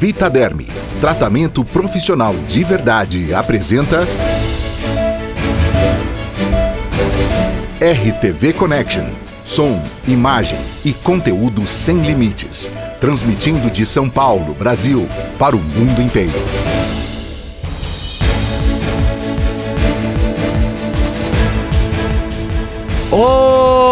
[0.00, 0.66] Vitaderme,
[0.98, 3.98] tratamento profissional de verdade, apresenta
[7.78, 9.04] RTV Connection.
[9.44, 12.70] Som, imagem e conteúdo sem limites.
[12.98, 15.06] Transmitindo de São Paulo, Brasil,
[15.38, 16.32] para o mundo inteiro.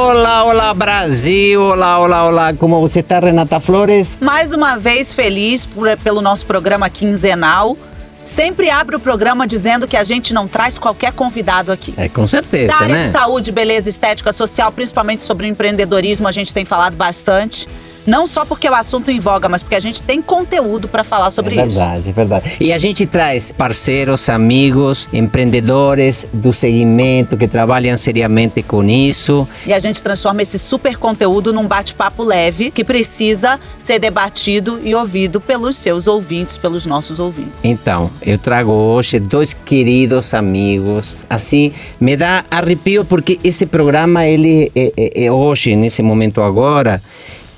[0.09, 2.55] Olá, olá Brasil, olá, olá, olá.
[2.55, 4.17] Como você está, Renata Flores?
[4.23, 7.77] Mais uma vez feliz por, pelo nosso programa quinzenal.
[8.25, 11.93] Sempre abre o programa dizendo que a gente não traz qualquer convidado aqui.
[11.95, 13.07] É, com certeza, Da área né?
[13.09, 17.69] de saúde, beleza, estética, social, principalmente sobre o empreendedorismo, a gente tem falado bastante.
[18.09, 21.31] Não só porque o assunto em voga, mas porque a gente tem conteúdo para falar
[21.31, 21.77] sobre é isso.
[21.77, 22.57] verdade, é verdade.
[22.59, 29.47] E a gente traz parceiros, amigos, empreendedores do segmento que trabalham seriamente com isso.
[29.67, 34.95] E a gente transforma esse super conteúdo num bate-papo leve que precisa ser debatido e
[34.95, 37.63] ouvido pelos seus ouvintes, pelos nossos ouvintes.
[37.63, 41.25] Então, eu trago hoje dois queridos amigos.
[41.29, 47.03] Assim, me dá arrepio porque esse programa ele é, é- é hoje, nesse momento agora,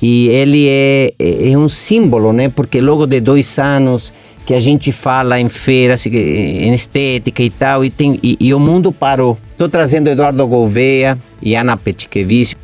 [0.03, 2.49] e ele é, é um símbolo, né?
[2.49, 4.13] Porque logo de dois anos
[4.47, 8.59] que a gente fala em feiras, em estética e tal, e, tem, e, e o
[8.59, 9.39] mundo parou.
[9.53, 12.57] Estou trazendo Eduardo Gouveia e Ana Petchkevich.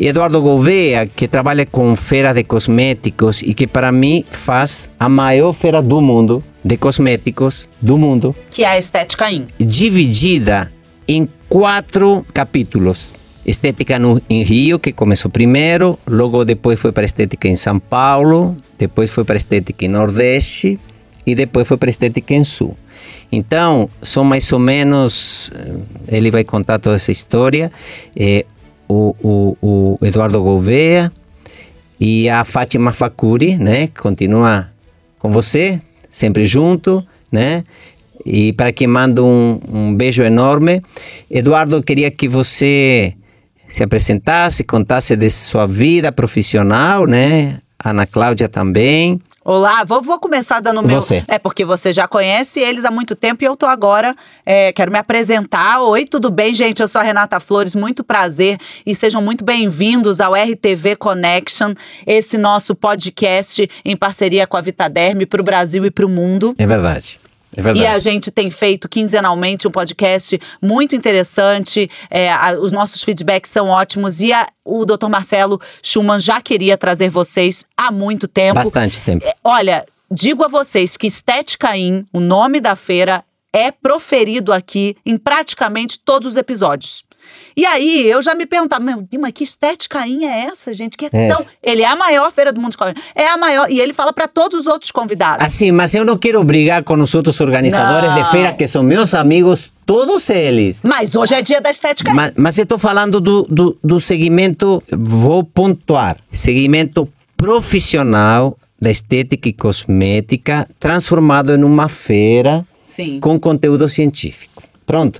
[0.00, 5.08] E Eduardo Gouveia, que trabalha com feira de cosméticos e que para mim faz a
[5.08, 9.46] maior feira do mundo de cosméticos do mundo, Que é a Estética In.
[9.58, 10.70] dividida
[11.06, 13.12] em quatro capítulos.
[13.48, 18.54] Estética no, em Rio, que começou primeiro, logo depois foi para Estética em São Paulo,
[18.78, 20.78] depois foi para Estética em Nordeste
[21.24, 22.76] e depois foi para Estética em Sul.
[23.32, 27.72] Então, são mais ou menos, eh, ele vai contar toda essa história,
[28.14, 28.44] eh,
[28.86, 31.10] o, o, o Eduardo Gouveia
[31.98, 34.70] e a Fátima Facuri, né, continua
[35.18, 37.64] com você, sempre junto, né?
[38.26, 40.82] E para quem manda um, um beijo enorme.
[41.30, 43.14] Eduardo, queria que você
[43.68, 47.60] se apresentasse, contasse de sua vida profissional, né?
[47.84, 49.20] Ana Cláudia também.
[49.44, 51.00] Olá, vou, vou começar dando meu.
[51.00, 51.24] Você.
[51.26, 54.14] É porque você já conhece eles há muito tempo e eu tô agora.
[54.44, 55.80] é, quero me apresentar.
[55.80, 56.82] Oi, tudo bem, gente?
[56.82, 61.72] Eu sou a Renata Flores, muito prazer e sejam muito bem-vindos ao RTV Connection,
[62.06, 66.54] esse nosso podcast em parceria com a Vitaderme para o Brasil e para o mundo.
[66.58, 67.18] É verdade.
[67.56, 67.86] É E verdade.
[67.86, 71.90] a gente tem feito quinzenalmente um podcast muito interessante.
[72.10, 74.20] é, a- os nossos feedbacks são ótimos.
[74.20, 75.08] E a- o Dr.
[75.08, 78.54] Marcelo Schumann já queria trazer vocês há muito tempo.
[78.54, 79.24] Bastante tempo.
[79.26, 84.94] É, Olha, digo a vocês que Estética In, o nome da feira, é proferido aqui
[85.06, 87.02] em praticamente todos os episódios.
[87.56, 90.96] E aí, eu já me perguntava, meu, mas que estética In é essa, gente?
[90.96, 91.28] Que é, É.
[91.28, 91.44] tão.
[91.62, 93.10] Ele é a maior feira do mundo de cosméticos.
[93.16, 93.68] É a maior.
[93.70, 95.44] E ele fala para todos os outros convidados.
[95.44, 98.22] Assim, mas eu não quero brigar com os outros organizadores Não.
[98.22, 100.82] de feira, que são meus amigos, todos eles.
[100.84, 102.14] Mas hoje é dia da estética.
[102.14, 109.48] Mas, mas eu estou falando do, do, do segmento, vou pontuar, segmento profissional da estética
[109.48, 113.18] e cosmética transformado em uma feira Sim.
[113.20, 114.62] com conteúdo científico.
[114.86, 115.18] Pronto.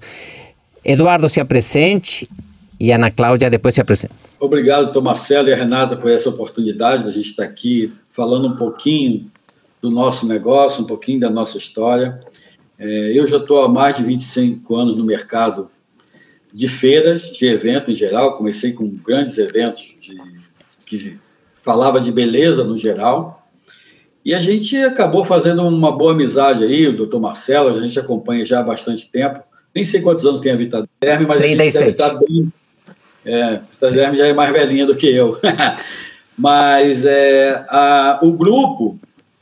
[0.89, 2.27] Eduardo se apresente
[2.81, 4.15] e Ana Cláudia depois se apresenta.
[4.41, 9.31] Obrigado, Tom Marcelo e Renata, por essa oportunidade da gente estar aqui falando um pouquinho
[9.83, 12.19] do nosso negócio, um pouquinho da nossa história.
[12.79, 15.71] É, eu já estou há mais de 25 anos no mercado
[16.51, 18.39] de feiras, de evento em geral.
[18.39, 20.17] Comecei com grandes eventos de,
[20.87, 21.19] que
[21.63, 23.47] falava de beleza no geral.
[24.25, 28.47] E a gente acabou fazendo uma boa amizade aí, o doutor Marcelo, a gente acompanha
[28.47, 29.43] já há bastante tempo.
[29.79, 31.79] Nem sei quantos anos tem a Vita Derme, mas a gente 37.
[31.85, 32.53] deve estar bem,
[33.25, 35.39] é, a Guilherme já é mais velhinha do que eu.
[36.37, 38.99] Mas é, a- o grupo,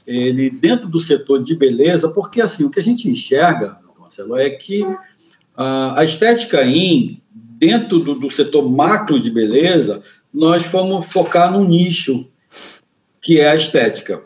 [0.07, 4.49] ele dentro do setor de beleza, porque assim, o que a gente enxerga, Marcelo, é
[4.51, 4.83] que
[5.57, 10.03] a, a estética in, dentro do, do setor macro de beleza,
[10.33, 12.29] nós fomos focar num nicho,
[13.23, 14.23] que é a estética.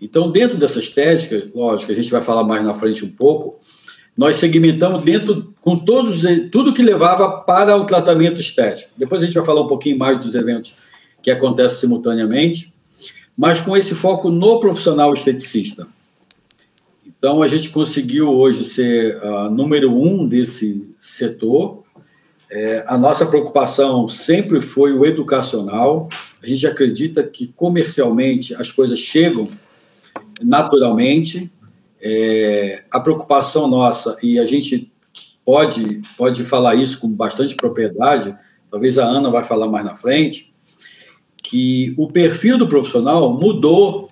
[0.00, 3.58] Então, dentro dessa estética, lógico, a gente vai falar mais na frente um pouco,
[4.16, 8.92] nós segmentamos dentro com todos tudo que levava para o tratamento estético.
[8.96, 10.74] Depois a gente vai falar um pouquinho mais dos eventos
[11.22, 12.72] que acontecem simultaneamente,
[13.36, 15.86] mas com esse foco no profissional esteticista.
[17.06, 21.82] Então a gente conseguiu hoje ser uh, número um desse setor.
[22.50, 26.08] É, a nossa preocupação sempre foi o educacional.
[26.42, 29.48] A gente acredita que comercialmente as coisas chegam
[30.40, 31.50] naturalmente.
[32.00, 34.92] É, a preocupação nossa, e a gente
[35.44, 38.36] pode, pode falar isso com bastante propriedade,
[38.70, 40.52] talvez a Ana vai falar mais na frente,
[41.42, 44.10] que o perfil do profissional mudou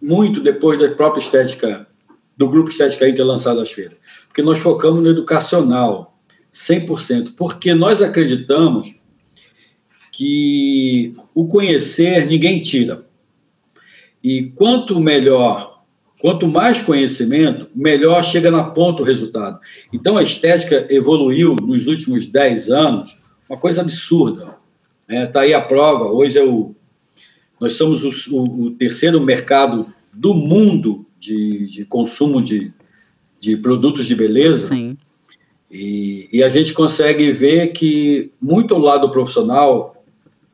[0.00, 1.86] muito depois da própria estética,
[2.36, 3.96] do grupo Estética aí ter lançado as feiras.
[4.26, 6.18] Porque nós focamos no educacional,
[6.52, 7.34] 100%.
[7.36, 8.94] Porque nós acreditamos
[10.12, 13.04] que o conhecer ninguém tira.
[14.22, 15.73] E quanto melhor,
[16.24, 19.60] quanto mais conhecimento, melhor chega na ponta o resultado.
[19.92, 24.56] Então a estética evoluiu nos últimos 10 anos, uma coisa absurda.
[25.06, 26.74] Está é, tá aí a prova, hoje é o.
[27.60, 32.72] Nós somos o, o, o terceiro mercado do mundo de, de consumo de,
[33.38, 34.68] de produtos de beleza.
[34.68, 34.96] Sim.
[35.70, 40.02] E, e, a gente consegue ver que, muito ao lado profissional,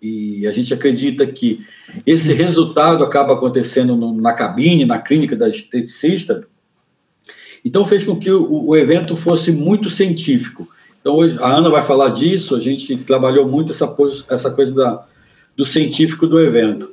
[0.02, 1.64] e a gente acredita que
[2.06, 6.46] esse resultado acaba acontecendo no, na cabine, na clínica da esteticista.
[7.64, 10.68] Então, fez com que o, o, evento fosse muito científico.
[11.00, 13.94] Então, hoje, a Ana vai falar disso, a gente trabalhou muito essa,
[14.30, 15.04] essa coisa da,
[15.56, 16.90] do científico do evento.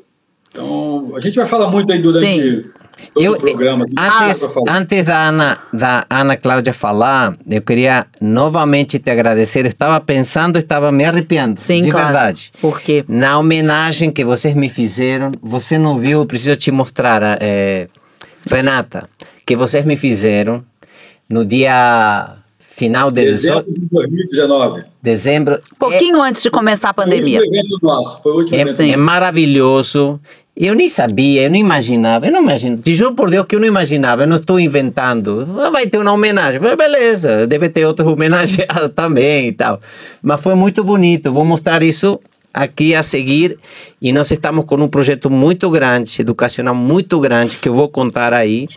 [0.51, 2.65] Então, a gente vai falar muito aí durante Sim.
[3.15, 9.61] Eu, programa, antes, antes da Ana, da Ana Cláudia falar, eu queria novamente te agradecer.
[9.61, 11.59] Eu estava pensando, estava me arrepiando.
[11.59, 12.07] Sim, de claro.
[12.07, 12.51] verdade.
[12.61, 13.03] Por quê?
[13.07, 17.87] Na homenagem que vocês me fizeram, você não viu, eu preciso te mostrar, é,
[18.49, 19.09] Renata,
[19.45, 20.63] que vocês me fizeram
[21.29, 22.37] no dia
[22.77, 24.83] final de dezembro de 2019.
[25.01, 25.59] Dezembro.
[25.79, 27.39] Pouquinho é, antes de começar a pandemia.
[27.39, 28.81] Foi o evento nosso, foi o último é, evento.
[28.81, 30.19] é maravilhoso.
[30.55, 32.81] Eu nem sabia, eu não imaginava, eu não imaginava.
[32.83, 35.47] Te juro por Deus que eu não imaginava, eu não estou inventando.
[35.59, 36.59] Ah, vai ter uma homenagem.
[36.59, 39.81] Beleza, deve ter outros homenageados também e tal.
[40.21, 42.19] Mas foi muito bonito, vou mostrar isso
[42.53, 43.57] aqui a seguir.
[43.99, 48.33] E nós estamos com um projeto muito grande, educacional muito grande, que eu vou contar
[48.33, 48.67] aí.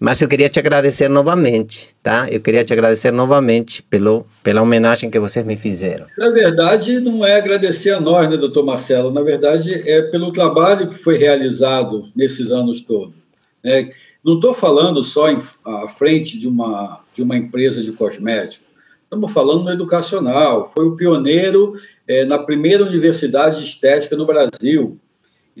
[0.00, 2.26] Mas eu queria te agradecer novamente, tá?
[2.30, 6.06] Eu queria te agradecer novamente pelo, pela homenagem que vocês me fizeram.
[6.16, 9.10] Na verdade, não é agradecer a nós, né, doutor Marcelo?
[9.10, 13.14] Na verdade, é pelo trabalho que foi realizado nesses anos todos.
[13.62, 13.90] Né?
[14.24, 18.66] Não estou falando só em, à frente de uma, de uma empresa de cosméticos.
[19.04, 20.70] Estamos falando no educacional.
[20.72, 21.74] Foi o pioneiro
[22.08, 24.98] é, na primeira universidade de estética no Brasil.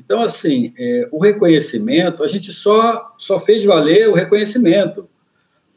[0.02, 5.06] Então, assim, é, o reconhecimento, a gente só, só fez valer o reconhecimento,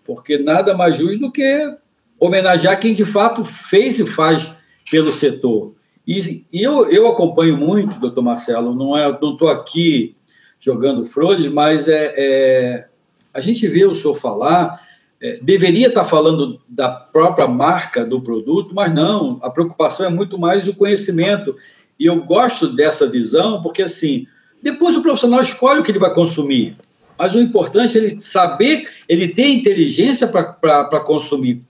[0.05, 1.75] porque nada mais justo do que
[2.17, 4.53] homenagear quem de fato fez e faz
[4.89, 5.75] pelo setor.
[6.07, 10.15] E, e eu, eu acompanho muito, doutor Marcelo, não é, estou aqui
[10.57, 12.87] jogando flores, mas é, é,
[13.33, 14.81] a gente vê o senhor falar,
[15.21, 20.39] é, deveria estar falando da própria marca do produto, mas não, a preocupação é muito
[20.39, 21.57] mais o conhecimento
[21.99, 24.27] e eu gosto dessa visão porque, assim,
[24.61, 26.75] depois o profissional escolhe o que ele vai consumir.
[27.17, 31.61] Mas o importante é ele saber, ele ter inteligência para consumir,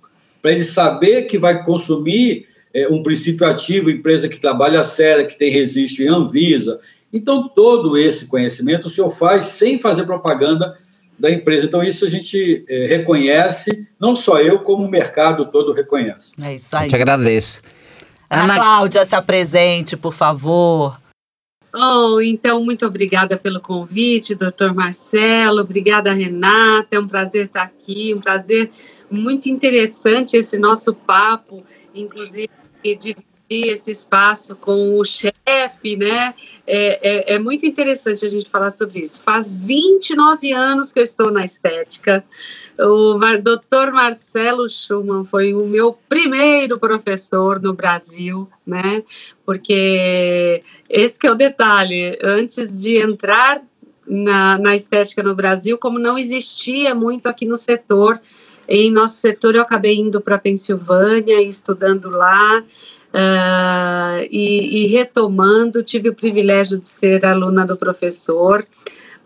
[0.42, 5.38] para ele saber que vai consumir é, um princípio ativo, empresa que trabalha séria, que
[5.38, 6.80] tem registro em Anvisa.
[7.12, 10.78] Então, todo esse conhecimento o senhor faz sem fazer propaganda
[11.20, 11.68] da empresa.
[11.68, 16.32] Então, isso a gente é, reconhece, não só eu, como o mercado todo reconhece.
[16.42, 16.86] É isso aí.
[16.86, 17.62] Eu te agradeço.
[18.34, 21.00] Ana Cláudia, se apresente, por favor.
[21.76, 25.62] Oh, então, muito obrigada pelo convite, doutor Marcelo.
[25.62, 26.96] Obrigada, Renata.
[26.96, 28.72] É um prazer estar aqui, um prazer
[29.10, 31.64] muito interessante esse nosso papo,
[31.94, 32.50] inclusive
[32.84, 33.18] dividir
[33.50, 36.34] esse espaço com o chefe, né?
[36.66, 39.22] É, é, é, muito interessante a gente falar sobre isso.
[39.22, 42.24] Faz 29 anos que eu estou na estética.
[42.78, 43.92] O Dr.
[43.92, 49.04] Marcelo Schumann foi o meu primeiro professor no Brasil, né?
[49.46, 52.18] Porque esse que é o detalhe.
[52.24, 53.62] Antes de entrar
[54.08, 58.20] na, na estética no Brasil, como não existia muito aqui no setor,
[58.68, 62.64] em nosso setor eu acabei indo para Pensilvânia estudando lá.
[63.14, 68.66] Uh, e, e retomando, tive o privilégio de ser aluna do professor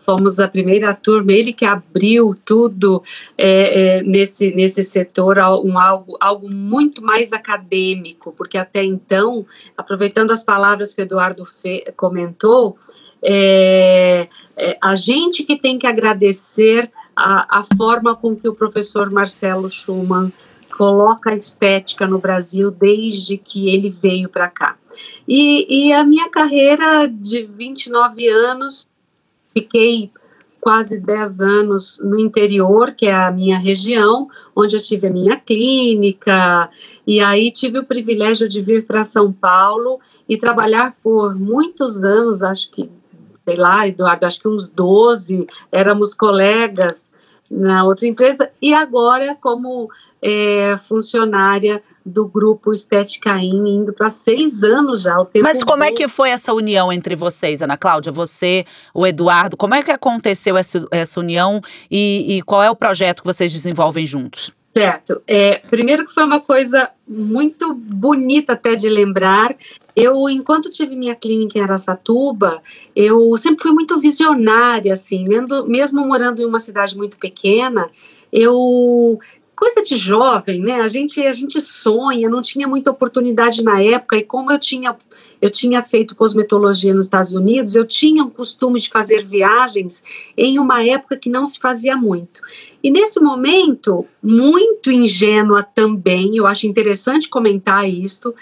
[0.08, 3.02] fomos a primeira turma, ele que abriu tudo
[3.36, 9.44] é, é, nesse, nesse setor, um, algo, algo muito mais acadêmico, porque até então,
[9.76, 12.78] aproveitando as palavras que o Eduardo Fe, comentou,
[13.22, 19.10] é, é, a gente que tem que agradecer a, a forma com que o professor
[19.10, 20.32] Marcelo Schumann
[20.74, 24.78] coloca a estética no Brasil desde que ele veio para cá.
[25.26, 28.86] E, e, a minha carreira de 29 anos
[29.52, 30.10] Fiquei
[30.60, 35.36] quase 10 anos no interior, que é a minha região, onde eu tive a minha
[35.36, 36.68] clínica,
[37.06, 42.42] e aí tive o privilégio de vir para São Paulo e trabalhar por muitos anos,
[42.42, 42.90] acho que,
[43.46, 47.10] sei lá, Eduardo, acho que uns 12, éramos colegas
[47.50, 49.88] na outra empresa, e agora como
[50.20, 55.14] é, funcionária do grupo Estética In, indo para seis anos já.
[55.42, 58.10] Mas como é que foi essa união entre vocês, Ana Cláudia?
[58.10, 61.60] Você, o Eduardo, como é que aconteceu essa, essa união
[61.90, 64.52] e, e qual é o projeto que vocês desenvolvem juntos?
[64.78, 65.20] Certo.
[65.26, 69.56] É, primeiro que foi uma coisa muito bonita até de lembrar.
[69.96, 72.62] Eu, enquanto tive minha clínica em Aracatuba,
[72.94, 77.90] eu sempre fui muito visionária, assim, mesmo, mesmo morando em uma cidade muito pequena,
[78.32, 79.18] eu
[79.58, 80.80] coisa de jovem, né?
[80.80, 84.96] A gente a gente sonha, não tinha muita oportunidade na época e como eu tinha
[85.42, 90.02] eu tinha feito cosmetologia nos Estados Unidos, eu tinha um costume de fazer viagens
[90.36, 92.40] em uma época que não se fazia muito.
[92.82, 98.34] E nesse momento, muito ingênua também, eu acho interessante comentar isto,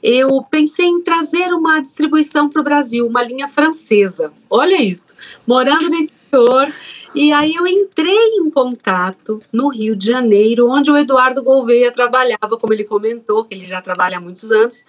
[0.00, 4.32] eu pensei em trazer uma distribuição para o Brasil, uma linha francesa.
[4.48, 5.08] Olha isso,
[5.44, 6.72] morando no interior.
[7.16, 12.58] E aí eu entrei em contato no Rio de Janeiro, onde o Eduardo Gouveia trabalhava,
[12.60, 14.84] como ele comentou, que ele já trabalha há muitos anos,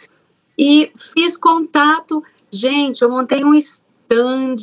[0.57, 2.21] e fiz contato.
[2.51, 4.57] Gente, eu montei um stand.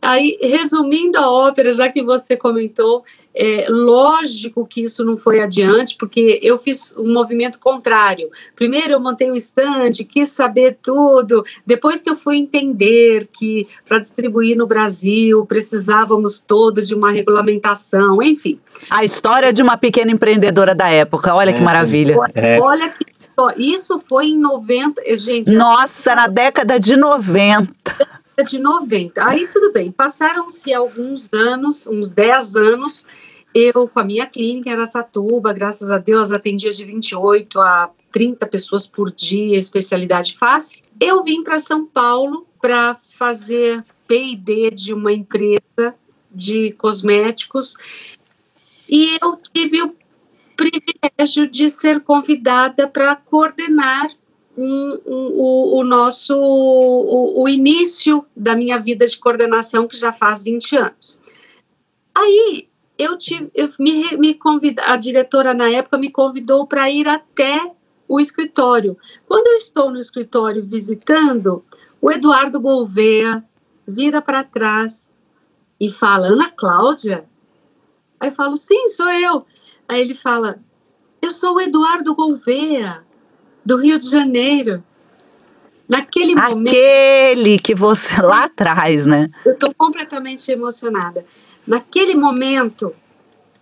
[0.00, 3.04] Aí, resumindo a ópera, já que você comentou,
[3.36, 8.30] é lógico que isso não foi adiante, porque eu fiz um movimento contrário.
[8.54, 11.44] Primeiro eu montei um stand, quis saber tudo.
[11.66, 18.22] Depois que eu fui entender que para distribuir no Brasil precisávamos todos de uma regulamentação,
[18.22, 18.58] enfim.
[18.88, 22.16] A história de uma pequena empreendedora da época, olha é, que maravilha.
[22.34, 22.58] É.
[22.58, 23.04] Olha que
[23.58, 25.52] isso foi em 90, gente.
[25.52, 27.68] Nossa, na década de 90.
[28.48, 29.22] De 90.
[29.24, 33.06] Aí tudo bem, passaram-se alguns anos, uns 10 anos,
[33.56, 38.46] eu com a minha clínica era Satuba, graças a Deus atendia de 28 a 30
[38.46, 40.84] pessoas por dia, especialidade face.
[41.00, 45.94] Eu vim para São Paulo para fazer P&D de uma empresa
[46.30, 47.76] de cosméticos
[48.86, 49.96] e eu tive o
[50.54, 54.10] privilégio de ser convidada para coordenar
[54.54, 60.12] um, um, o, o, nosso o, o, início da minha vida de coordenação que já
[60.12, 61.20] faz 20 anos.
[62.14, 67.06] Aí eu tive, eu me, me convida, a diretora na época me convidou para ir
[67.06, 67.72] até
[68.08, 68.96] o escritório.
[69.26, 71.64] Quando eu estou no escritório visitando,
[72.00, 73.44] o Eduardo Gouveia
[73.86, 75.16] vira para trás
[75.80, 77.24] e fala: Ana Cláudia?
[78.18, 79.44] Aí eu falo: Sim, sou eu.
[79.88, 80.58] Aí ele fala:
[81.20, 83.04] Eu sou o Eduardo Gouveia,
[83.64, 84.82] do Rio de Janeiro.
[85.88, 86.68] Naquele momento.
[86.68, 89.30] Aquele que você lá atrás, né?
[89.44, 91.24] Eu estou completamente emocionada.
[91.66, 92.94] Naquele momento,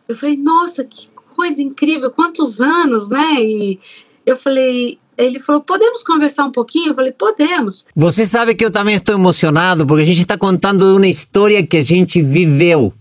[0.09, 3.41] eu falei: Nossa, que coisa incrível, quantos anos, né?
[3.41, 3.79] E
[4.25, 6.91] eu falei, ele falou: podemos conversar um pouquinho?
[6.91, 7.87] Eu falei: podemos.
[7.95, 11.77] Você sabe que eu também estou emocionado porque a gente está contando uma história que
[11.77, 12.93] a gente viveu.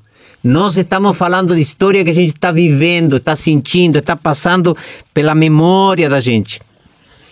[0.44, 4.76] Nós estamos falando de história que a gente está vivendo, está sentindo, está passando
[5.14, 6.60] pela memória da gente.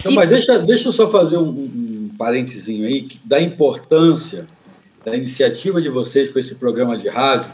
[0.06, 4.48] Não, mas deixa, deixa eu só fazer um, um parênteses aí da importância
[5.04, 7.52] da iniciativa de vocês com esse programa de rádio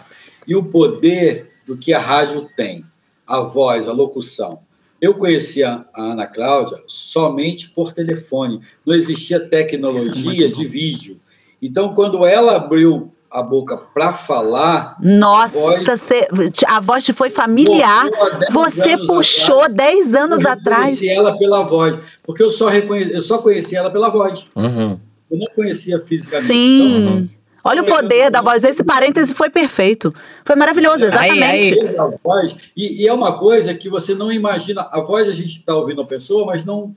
[0.48, 2.86] e o poder do que a rádio tem,
[3.26, 4.60] a voz, a locução.
[5.00, 11.20] Eu conhecia a Ana Cláudia somente por telefone, não existia tecnologia é de vídeo.
[11.62, 14.96] Então, quando ela abriu a boca para falar.
[15.02, 16.28] Nossa, a voz, cê,
[16.66, 18.10] a voz te foi familiar.
[18.52, 20.94] Você puxou 10 anos atrás.
[20.94, 24.46] Eu conheci ela pela voz, porque eu só, reconheci, eu só conheci ela pela voz.
[24.56, 24.98] Uhum.
[25.30, 26.48] Eu não conhecia fisicamente.
[26.48, 27.02] Sim.
[27.02, 27.30] Então, uhum.
[27.68, 28.64] Olha o poder da voz.
[28.64, 30.14] Esse parêntese foi perfeito.
[30.46, 31.44] Foi maravilhoso, exatamente.
[31.44, 32.16] Aí, aí.
[32.24, 34.88] Voz, e, e, é uma coisa que você não imagina.
[34.92, 36.96] A voz a gente está ouvindo a pessoa, mas não.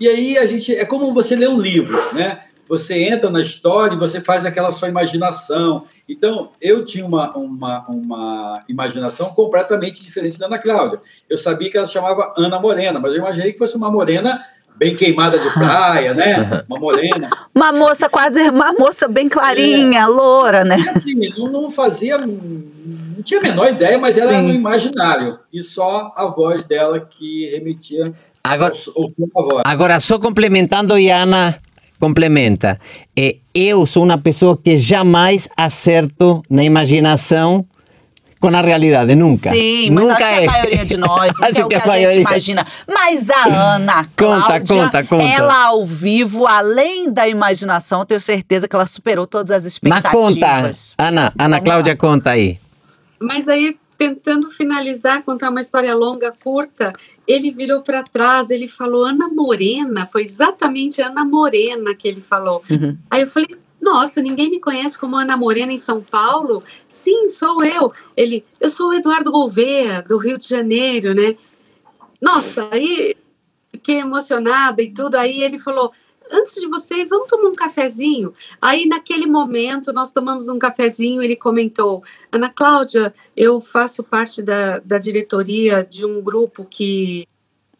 [0.00, 0.74] E aí a gente.
[0.74, 2.40] É como você ler um livro, né?
[2.68, 5.84] você entra na história e você faz aquela sua imaginação.
[6.08, 11.00] Então, eu tinha uma, uma, uma imaginação completamente diferente da Ana Cláudia.
[11.28, 14.44] Eu sabia que ela se chamava Ana Morena, mas eu imaginei que fosse uma morena
[14.76, 16.64] bem queimada de praia, né?
[16.68, 17.30] Uma morena.
[17.54, 20.06] Uma moça quase, uma moça bem clarinha, é.
[20.06, 20.78] loura, né?
[20.78, 25.38] E assim, não, não, fazia, não tinha a menor ideia, mas era no imaginário.
[25.52, 28.12] E só a voz dela que remetia
[28.46, 31.58] Agora, ao, ao agora só complementando, Iana,
[31.98, 32.78] complementa.
[33.18, 37.66] É, eu sou uma pessoa que jamais acerto na imaginação
[38.50, 39.50] com a realidade, nunca.
[39.50, 40.40] Sim, mas nunca acho é.
[40.40, 42.66] que a maioria de nós, acho que é o que, a, a gente imagina.
[42.86, 45.24] Mas a Ana Cláudia, conta, conta, conta.
[45.24, 50.12] ela ao vivo, além da imaginação, tenho certeza que ela superou todas as expectativas.
[50.12, 51.96] Mas conta, Ana, Ana Cláudia, lá.
[51.96, 52.58] conta aí.
[53.18, 56.92] Mas aí, tentando finalizar, contar uma história longa, curta,
[57.26, 62.62] ele virou para trás, ele falou Ana Morena, foi exatamente Ana Morena que ele falou.
[62.70, 62.96] Uhum.
[63.10, 63.48] Aí eu falei,
[63.86, 66.64] nossa, ninguém me conhece como Ana Morena em São Paulo?
[66.88, 67.92] Sim, sou eu.
[68.16, 71.36] Ele, eu sou o Eduardo Gouveia, do Rio de Janeiro, né?
[72.20, 73.14] Nossa, aí
[73.70, 75.14] fiquei emocionada e tudo.
[75.14, 75.92] Aí ele falou:
[76.28, 78.34] antes de você, vamos tomar um cafezinho.
[78.60, 81.22] Aí, naquele momento, nós tomamos um cafezinho.
[81.22, 82.02] Ele comentou:
[82.32, 87.28] Ana Cláudia, eu faço parte da, da diretoria de um grupo que,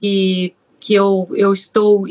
[0.01, 2.05] que, que eu, eu estou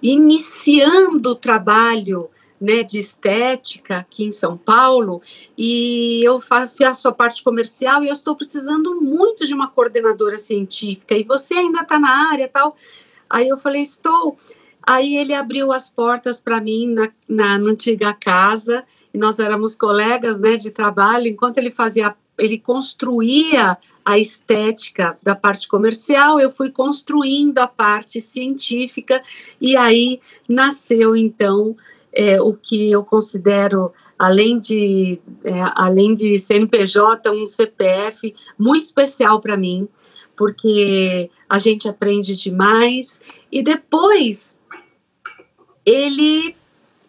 [0.00, 2.30] iniciando o trabalho
[2.60, 5.22] né, de estética aqui em São Paulo
[5.56, 11.16] e eu faço a parte comercial e eu estou precisando muito de uma coordenadora científica
[11.16, 12.76] e você ainda está na área tal.
[13.30, 14.36] Aí eu falei, estou.
[14.82, 19.76] Aí ele abriu as portas para mim na, na, na, antiga casa, e nós éramos
[19.76, 26.50] colegas né, de trabalho, enquanto ele fazia, ele construía a estética da parte comercial, eu
[26.50, 29.22] fui construindo a parte científica,
[29.60, 31.76] e aí nasceu então
[32.12, 39.40] é, o que eu considero, além de, é, além de CNPJ, um CPF muito especial
[39.40, 39.88] para mim,
[40.36, 44.62] porque a gente aprende demais, e depois
[45.84, 46.56] ele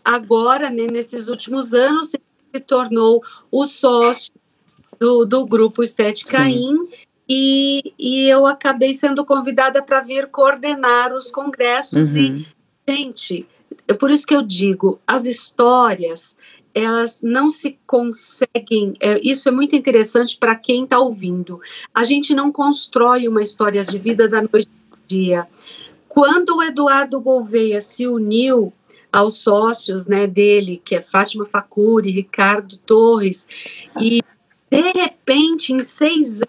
[0.03, 4.33] agora, né, nesses últimos anos, se tornou o sócio
[4.99, 6.87] do, do grupo Estética In,
[7.27, 12.13] e, e eu acabei sendo convidada para vir coordenar os congressos.
[12.13, 12.43] Uhum.
[12.87, 13.47] E, gente,
[13.87, 16.37] é por isso que eu digo, as histórias,
[16.73, 18.93] elas não se conseguem.
[18.99, 21.59] É, isso é muito interessante para quem está ouvindo.
[21.93, 25.47] A gente não constrói uma história de vida da noite ao dia.
[26.07, 28.73] Quando o Eduardo Gouveia se uniu
[29.11, 33.47] aos sócios né, dele, que é Fátima Facuri, Ricardo Torres,
[33.99, 34.21] e
[34.69, 36.41] de repente, em seis,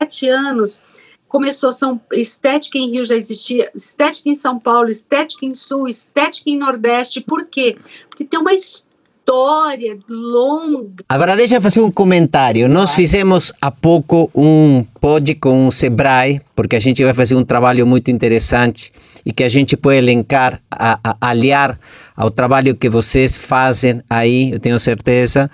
[0.00, 0.82] sete anos,
[1.30, 6.50] começou São Estética em Rio já existia, Estética em São Paulo, Estética em Sul, Estética
[6.50, 7.20] em Nordeste.
[7.20, 7.76] Por quê?
[8.08, 11.04] Porque tem uma história longa.
[11.08, 12.68] Agora deixa eu fazer um comentário.
[12.68, 17.44] Nós fizemos há pouco um pod com o Sebrae, porque a gente vai fazer um
[17.44, 18.92] trabalho muito interessante
[19.24, 21.78] e que a gente pode elencar, a, a, aliar
[22.16, 25.50] ao trabalho que vocês fazem aí, eu tenho certeza.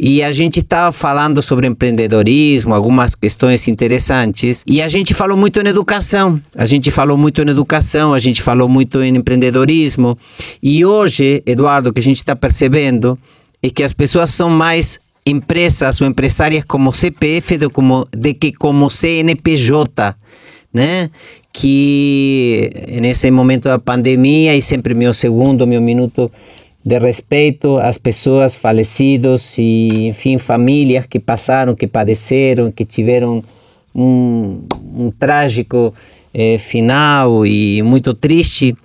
[0.00, 4.64] E a gente estava tá falando sobre empreendedorismo, algumas questões interessantes.
[4.66, 6.40] E a gente falou muito em educação.
[6.56, 10.18] A gente falou muito em educação, a gente falou muito em empreendedorismo.
[10.62, 13.18] E hoje, Eduardo, o que a gente está percebendo
[13.62, 18.52] é que as pessoas são mais empresas ou empresárias como CPF do, como, de que
[18.52, 20.16] como CNPJ,
[20.72, 21.10] né?
[21.52, 26.30] Que nesse momento da pandemia e sempre meu segundo, meu minuto
[26.84, 33.44] de respeito às pessoas falecidas e, enfim, famílias que passaram, que padeceram, que tiveram
[33.94, 34.62] um,
[34.96, 35.94] um trágico
[36.34, 38.76] eh, final e muito triste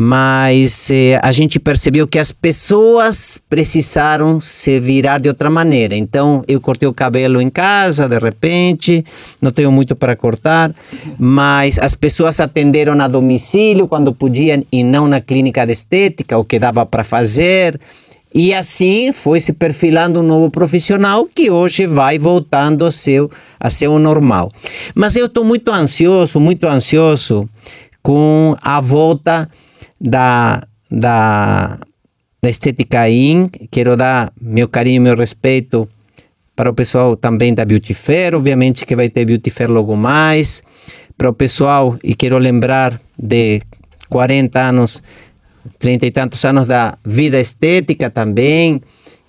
[0.00, 5.96] mas eh, a gente percebeu que as pessoas precisaram se virar de outra maneira.
[5.96, 9.04] Então eu cortei o cabelo em casa, de repente,
[9.42, 10.72] não tenho muito para cortar,
[11.18, 16.44] mas as pessoas atenderam a domicílio quando podiam e não na clínica de estética, o
[16.44, 17.76] que dava para fazer.
[18.32, 23.26] E assim foi se perfilando um novo profissional que hoje vai voltando a ser,
[23.58, 24.48] a normal.
[24.94, 27.48] Mas eu estou muito ansioso, muito ansioso
[28.00, 29.48] com a volta
[30.00, 31.78] da, da,
[32.42, 33.46] da Estética In.
[33.70, 35.88] Quero dar meu carinho meu respeito
[36.54, 40.62] para o pessoal também da Beauty Fair, obviamente que vai ter Beauty Fair logo mais.
[41.16, 43.60] Para o pessoal, e quero lembrar de
[44.08, 45.02] 40 anos,
[45.78, 48.80] 30 e tantos anos da vida estética também,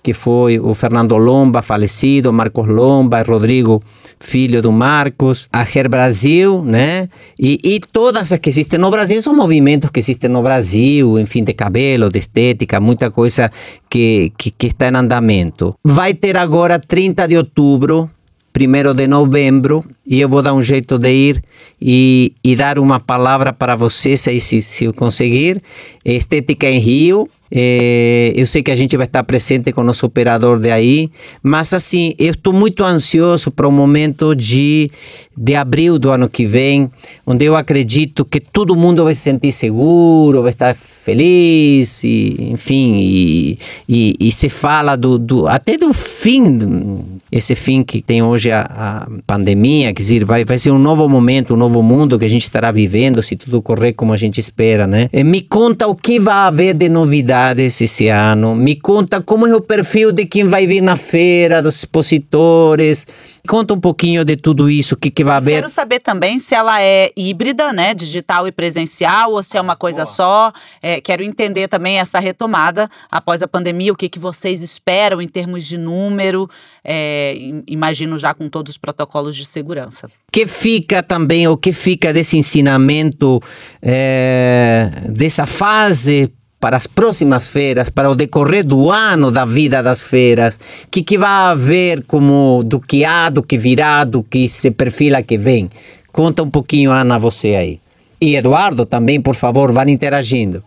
[0.02, 3.82] que foi o Fernando Lomba, falecido, Marcos Lomba, Rodrigo
[4.20, 7.08] filho do Marcos, a Her Brasil, né?
[7.40, 11.42] E, e todas as que existem no Brasil são movimentos que existem no Brasil, enfim,
[11.42, 13.50] de cabelo, de estética, muita coisa
[13.88, 15.74] que, que, que está em andamento.
[15.82, 18.10] Vai ter agora 30 de outubro,
[18.54, 21.42] 1 de novembro, e eu vou dar um jeito de ir
[21.80, 25.62] e, e dar uma palavra para vocês aí, se, se eu conseguir.
[26.04, 30.06] Estética em Rio, é, eu sei que a gente vai estar presente com o nosso
[30.06, 31.10] operador de aí,
[31.42, 34.88] mas assim, eu estou muito ansioso para o momento de,
[35.36, 36.88] de abril do ano que vem,
[37.26, 42.98] onde eu acredito que todo mundo vai se sentir seguro, vai estar feliz, e, enfim,
[43.00, 43.58] e,
[43.88, 47.00] e, e se fala do, do, até do fim,
[47.32, 51.08] esse fim que tem hoje a, a pandemia, quer dizer, vai, vai ser um novo
[51.08, 54.38] momento, um novo mundo que a gente estará vivendo, se tudo correr como a gente
[54.38, 55.08] espera, né?
[55.12, 58.54] E me conta o que vai haver de novidade novidades esse ano.
[58.54, 63.06] Me conta como é o perfil de quem vai vir na feira, dos expositores.
[63.48, 65.54] Conta um pouquinho de tudo isso, o que, que vai haver.
[65.54, 69.74] Quero saber também se ela é híbrida, né, digital e presencial, ou se é uma
[69.74, 70.52] coisa só.
[70.82, 75.28] É, quero entender também essa retomada após a pandemia, o que, que vocês esperam em
[75.28, 76.48] termos de número,
[76.84, 77.34] é,
[77.66, 80.10] imagino já com todos os protocolos de segurança.
[80.30, 83.42] que fica também, o que fica desse ensinamento,
[83.82, 90.02] é, dessa fase para as próximas feiras, para o decorrer do ano da vida das
[90.02, 90.58] feiras,
[90.90, 95.22] que que vai haver como do que há, do que virá, do que se perfila
[95.22, 95.70] que vem.
[96.12, 97.80] Conta um pouquinho, Ana, você aí.
[98.20, 100.62] E Eduardo também, por favor, vá interagindo.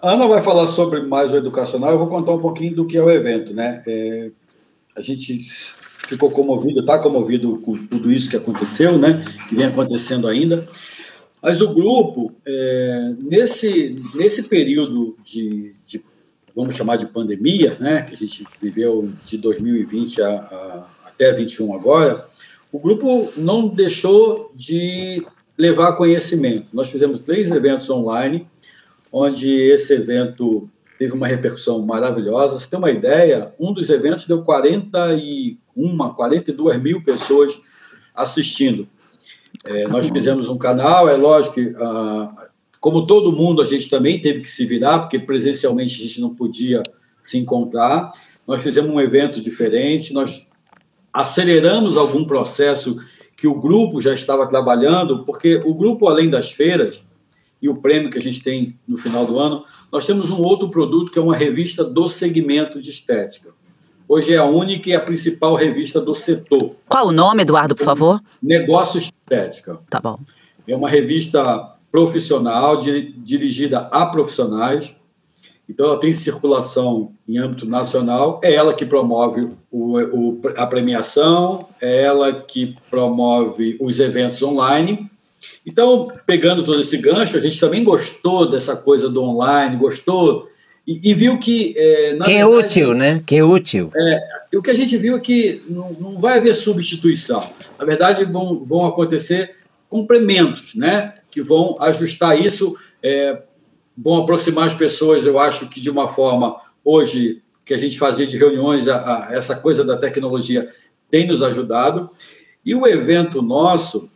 [0.00, 3.02] Ana vai falar sobre mais o educacional, eu vou contar um pouquinho do que é
[3.02, 3.82] o evento, né?
[3.86, 4.30] É,
[4.94, 5.46] a gente
[6.06, 9.24] ficou comovido, está comovido com tudo isso que aconteceu, né?
[9.48, 10.68] Que vem acontecendo ainda.
[11.44, 16.02] Mas o grupo, é, nesse, nesse período de, de,
[16.56, 21.74] vamos chamar de pandemia, né, que a gente viveu de 2020 a, a, até 21
[21.74, 22.22] agora,
[22.72, 25.22] o grupo não deixou de
[25.58, 26.68] levar conhecimento.
[26.72, 28.48] Nós fizemos três eventos online,
[29.12, 30.66] onde esse evento
[30.98, 32.58] teve uma repercussão maravilhosa.
[32.58, 35.58] Você tem uma ideia, um dos eventos deu 41,
[36.14, 37.60] 42 mil pessoas
[38.14, 38.88] assistindo.
[39.62, 42.48] É, nós fizemos um canal, é lógico que, ah,
[42.80, 46.34] como todo mundo, a gente também teve que se virar, porque presencialmente a gente não
[46.34, 46.82] podia
[47.22, 48.12] se encontrar.
[48.46, 50.46] Nós fizemos um evento diferente, nós
[51.12, 53.00] aceleramos algum processo
[53.36, 57.02] que o grupo já estava trabalhando, porque o grupo, além das feiras
[57.60, 60.68] e o prêmio que a gente tem no final do ano, nós temos um outro
[60.68, 63.54] produto que é uma revista do segmento de estética.
[64.06, 66.76] Hoje é a única e a principal revista do setor.
[66.88, 68.20] Qual o nome, Eduardo, por favor?
[68.42, 69.78] Negócio Estética.
[69.88, 70.18] Tá bom.
[70.68, 74.94] É uma revista profissional, dirigida a profissionais.
[75.68, 78.40] Então, ela tem circulação em âmbito nacional.
[78.44, 85.10] É ela que promove o, o, a premiação, é ela que promove os eventos online.
[85.66, 90.48] Então, pegando todo esse gancho, a gente também gostou dessa coisa do online, gostou
[90.86, 91.74] e, e viu que.
[91.76, 93.22] É, que é útil, né?
[93.24, 93.90] Que é útil.
[93.94, 94.20] É,
[94.56, 97.42] o que a gente viu é que não, não vai haver substituição.
[97.78, 99.56] Na verdade, vão, vão acontecer
[99.88, 101.14] complementos, né?
[101.30, 103.42] Que vão ajustar isso, é,
[103.96, 108.26] vão aproximar as pessoas, eu acho que de uma forma, hoje, que a gente fazia
[108.26, 110.68] de reuniões, a, a, essa coisa da tecnologia
[111.10, 112.10] tem nos ajudado.
[112.64, 114.10] E o evento nosso,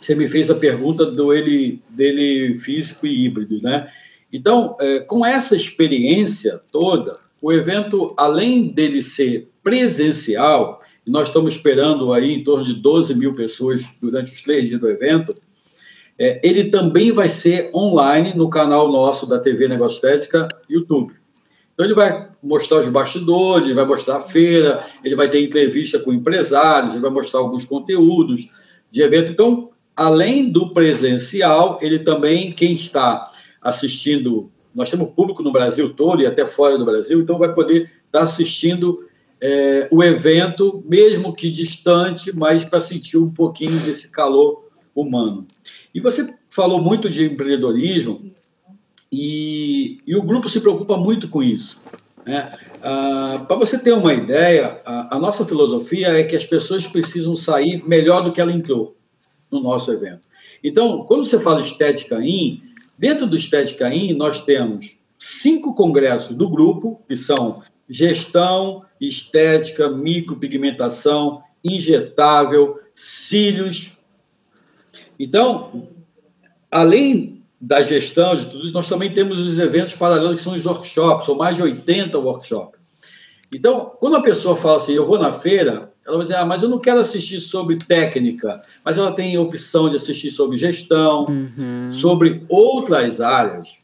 [0.00, 3.88] você me fez a pergunta do ele, dele físico e híbrido, né?
[4.32, 12.12] Então, é, com essa experiência toda, o evento, além dele ser presencial, nós estamos esperando
[12.12, 15.34] aí em torno de 12 mil pessoas durante os três dias do evento,
[16.18, 21.14] é, ele também vai ser online no canal nosso da TV Negócio Estética, YouTube.
[21.74, 25.98] Então, ele vai mostrar os bastidores, ele vai mostrar a feira, ele vai ter entrevista
[25.98, 28.48] com empresários, ele vai mostrar alguns conteúdos
[28.90, 29.32] de evento.
[29.32, 33.31] Então, além do presencial, ele também, quem está
[33.62, 34.50] assistindo.
[34.74, 38.22] Nós temos público no Brasil todo e até fora do Brasil, então vai poder estar
[38.22, 39.06] assistindo
[39.40, 45.46] é, o evento, mesmo que distante, mas para sentir um pouquinho desse calor humano.
[45.94, 48.32] E você falou muito de empreendedorismo
[49.10, 51.80] e, e o grupo se preocupa muito com isso.
[52.24, 52.56] Né?
[52.82, 57.36] Ah, para você ter uma ideia, a, a, nossa filosofia é que as pessoas precisam
[57.36, 58.96] sair melhor do que ela entrou
[59.50, 60.20] no nosso evento.
[60.62, 62.62] Então, quando você fala estética in,
[63.02, 67.60] Dentro do Estética In, nós temos cinco congressos do grupo, que são
[67.90, 73.96] gestão, estética, micropigmentação, injetável, cílios.
[75.18, 75.88] Então,
[76.70, 80.64] além da gestão de tudo isso, nós também temos os eventos paralelos, que são os
[80.64, 82.78] workshops, são mais de 80 workshops.
[83.52, 86.62] Então, quando a pessoa fala assim, eu vou na feira, ela vai dizer, ah, mas
[86.62, 91.26] eu não quero assistir sobre técnica, mas ela tem a opção de assistir sobre gestão,
[91.26, 91.92] uhum.
[91.92, 93.78] sobre outras áreas.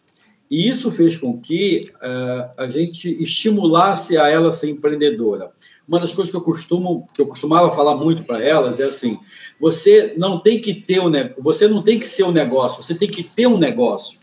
[0.50, 5.52] E isso fez com que uh, a gente estimulasse a ela ser empreendedora.
[5.87, 9.18] Uma das coisas que eu costumo, que eu costumava falar muito para elas é assim:
[9.61, 13.09] você não tem que ter um, você não tem que ser um negócio, você tem
[13.09, 14.20] que ter um negócio.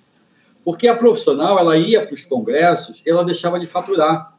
[0.63, 4.34] Porque a profissional, ela ia para os congressos, ela deixava de faturar.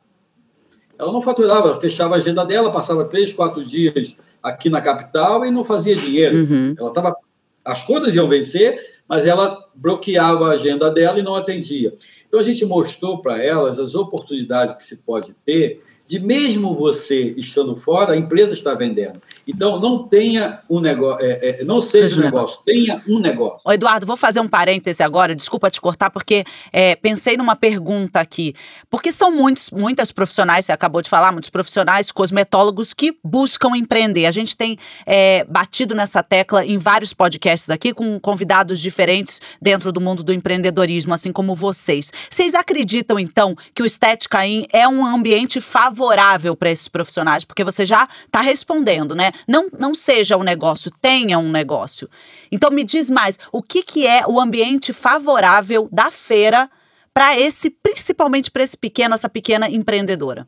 [0.98, 5.50] Ela não faturava, fechava a agenda dela, passava três, quatro dias aqui na capital e
[5.50, 6.38] não fazia dinheiro.
[6.38, 6.74] Uhum.
[6.78, 7.16] Ela estava.
[7.64, 8.78] As contas iam vencer,
[9.08, 11.94] mas ela bloqueava a agenda dela e não atendia.
[12.26, 17.34] Então a gente mostrou para elas as oportunidades que se pode ter de mesmo você
[17.36, 19.20] estando fora, a empresa está vendendo.
[19.46, 23.18] Então, não tenha um negócio, é, é, não seja, seja um negócio, negócio, tenha um
[23.18, 23.60] negócio.
[23.64, 28.20] Ô Eduardo, vou fazer um parêntese agora, desculpa te cortar, porque é, pensei numa pergunta
[28.20, 28.54] aqui.
[28.88, 34.26] Porque são muitos, muitas profissionais, você acabou de falar, muitos profissionais, cosmetólogos que buscam empreender.
[34.26, 39.90] A gente tem é, batido nessa tecla em vários podcasts aqui, com convidados diferentes dentro
[39.90, 42.12] do mundo do empreendedorismo, assim como vocês.
[42.30, 47.42] Vocês acreditam, então, que o Estética In é um ambiente favorável favorável para esses profissionais,
[47.42, 49.32] porque você já está respondendo, né?
[49.48, 52.08] Não, não seja um negócio, tenha um negócio.
[52.52, 56.70] Então me diz mais, o que, que é o ambiente favorável da feira
[57.14, 60.46] para esse, principalmente para esse pequeno, essa pequena empreendedora?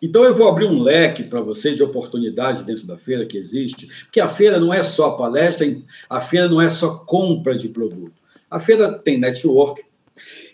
[0.00, 3.86] Então eu vou abrir um leque para você de oportunidades dentro da feira que existe,
[4.04, 5.66] porque a feira não é só palestra,
[6.08, 8.14] a feira não é só compra de produto.
[8.50, 9.82] A feira tem network.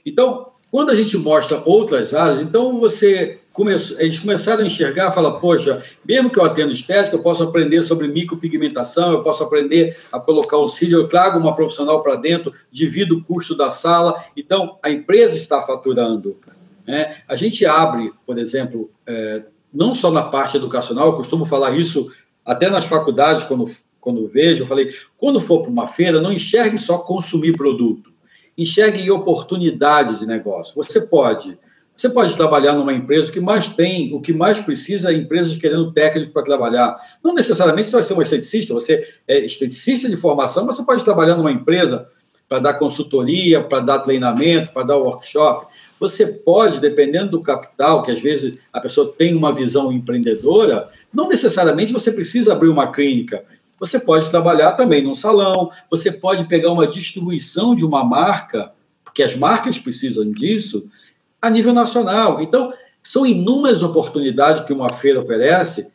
[0.05, 5.41] Então, quando a gente mostra outras áreas, então você começou, eles começaram a enxergar, fala,
[5.41, 10.21] poxa, mesmo que eu atendo estética, eu posso aprender sobre micropigmentação, eu posso aprender a
[10.21, 14.79] colocar um cílio, eu trago uma profissional para dentro, divido o custo da sala, então
[14.83, 16.37] a empresa está faturando.
[16.87, 17.17] Né?
[17.27, 22.11] A gente abre, por exemplo, é, não só na parte educacional, eu costumo falar isso
[22.45, 26.77] até nas faculdades, quando, quando vejo, eu falei, quando for para uma feira, não enxergue
[26.77, 28.13] só consumir produto,
[28.57, 30.75] enxergue oportunidades de negócio.
[30.77, 31.59] Você pode
[31.97, 35.93] você pode trabalhar numa empresa que mais tem, o que mais precisa é empresas querendo
[35.93, 36.95] técnico para trabalhar.
[37.25, 41.03] Não necessariamente você vai ser um esteticista, você é esteticista de formação, mas você pode
[41.03, 42.07] trabalhar numa empresa
[42.47, 45.69] para dar consultoria, para dar treinamento, para dar workshop.
[45.99, 51.29] Você pode, dependendo do capital, que às vezes a pessoa tem uma visão empreendedora, não
[51.29, 53.43] necessariamente você precisa abrir uma clínica.
[53.79, 58.73] Você pode trabalhar também num salão, você pode pegar uma distribuição de uma marca,
[59.05, 60.89] porque as marcas precisam disso,
[61.41, 62.41] a nível nacional.
[62.41, 65.93] Então, são inúmeras oportunidades que uma feira oferece,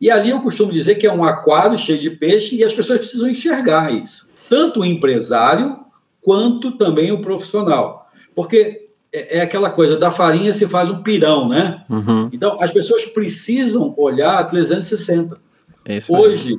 [0.00, 3.00] e ali eu costumo dizer que é um aquário cheio de peixe e as pessoas
[3.00, 4.28] precisam enxergar isso.
[4.48, 5.78] Tanto o empresário
[6.22, 8.08] quanto também o profissional.
[8.34, 11.84] Porque é, é aquela coisa, da farinha se faz um pirão, né?
[11.88, 12.28] Uhum.
[12.32, 15.36] Então, as pessoas precisam olhar 360.
[15.84, 16.56] É Hoje,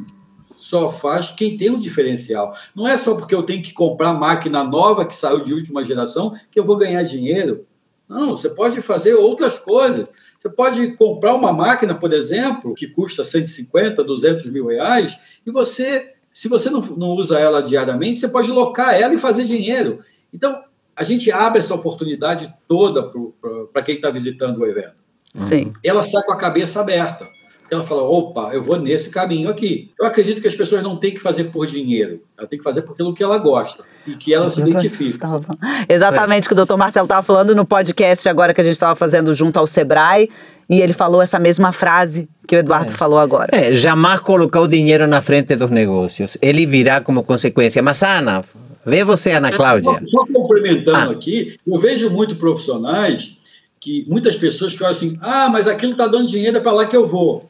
[0.60, 2.54] só faz quem tem um diferencial.
[2.76, 6.36] Não é só porque eu tenho que comprar máquina nova que saiu de última geração
[6.52, 7.65] que eu vou ganhar dinheiro.
[8.08, 10.08] Não, você pode fazer outras coisas.
[10.38, 16.13] Você pode comprar uma máquina, por exemplo, que custa 150, 200 mil reais, e você,
[16.32, 20.00] se você não, não usa ela diariamente, você pode locar ela e fazer dinheiro.
[20.34, 20.62] Então,
[20.93, 23.12] a gente abre essa oportunidade toda
[23.72, 24.95] para quem está visitando o evento.
[25.36, 25.72] Sim.
[25.84, 27.26] Ela sai com a cabeça aberta
[27.74, 29.92] ela fala: opa, eu vou nesse caminho aqui.
[30.00, 32.82] Eu acredito que as pessoas não têm que fazer por dinheiro, ela tem que fazer
[32.82, 35.28] por aquilo que ela gosta e que ela se identifica.
[35.88, 38.96] Exatamente o que o doutor Marcelo estava falando no podcast agora que a gente estava
[38.96, 40.30] fazendo junto ao Sebrae.
[40.70, 42.96] E ele falou essa mesma frase que o Eduardo é.
[42.96, 43.50] falou agora.
[43.52, 46.38] É, jamais colocar o dinheiro na frente dos negócios.
[46.40, 47.82] Ele virá como consequência.
[47.82, 48.44] Mas, Ana,
[48.86, 50.00] vê você, Ana Cláudia.
[50.06, 51.14] Só, só complementando ah.
[51.14, 53.36] aqui, eu vejo muito profissionais
[53.80, 56.86] que muitas pessoas que olham assim: ah, mas aquilo está dando dinheiro, é para lá
[56.86, 57.50] que eu vou.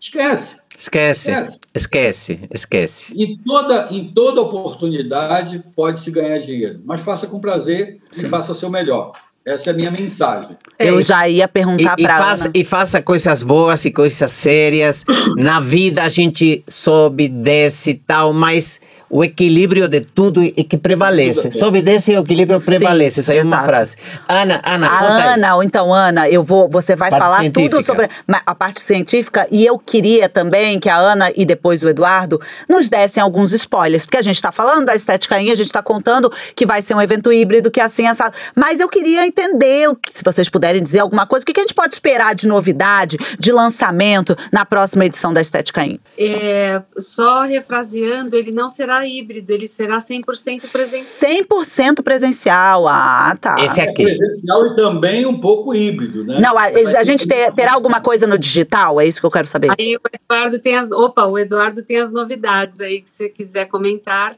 [0.00, 0.56] Esquece.
[0.78, 1.32] Esquece,
[1.74, 3.12] esquece, esquece.
[3.20, 8.26] Em toda, em toda oportunidade pode-se ganhar dinheiro, mas faça com prazer Sim.
[8.26, 9.12] e faça o seu melhor.
[9.44, 10.56] Essa é a minha mensagem.
[10.78, 15.04] Eu já ia perguntar para faça, E faça coisas boas e coisas sérias.
[15.38, 18.78] Na vida a gente sobe, desce e tal, mas
[19.10, 21.50] o equilíbrio de tudo é que prevalece.
[21.52, 23.20] Sob desse o equilíbrio prevalece.
[23.20, 23.96] Essa é uma frase.
[24.28, 27.76] Ana, Ana, a Ana, ou então Ana, eu vou, você vai parte falar científica.
[27.76, 31.88] tudo sobre a parte científica e eu queria também que a Ana e depois o
[31.88, 35.82] Eduardo nos dessem alguns spoilers, porque a gente está falando da estética a gente está
[35.82, 39.88] contando que vai ser um evento híbrido, que é assim, essa, mas eu queria entender,
[40.10, 43.16] se vocês puderem dizer alguma coisa, o que, que a gente pode esperar de novidade,
[43.38, 45.98] de lançamento na próxima edição da Estética In?
[46.18, 50.24] É, só refraseando, ele não será híbrido, ele será 100%
[50.70, 51.30] presencial.
[51.30, 53.56] 100% presencial, ah, tá.
[53.58, 54.02] Esse aqui.
[54.02, 56.40] É presencial e também um pouco híbrido, né?
[56.40, 59.00] Não, a, a gente ter, terá alguma coisa no digital?
[59.00, 59.70] É isso que eu quero saber.
[59.78, 63.66] Aí o Eduardo tem as, opa, o Eduardo tem as novidades aí que você quiser
[63.66, 64.32] comentar.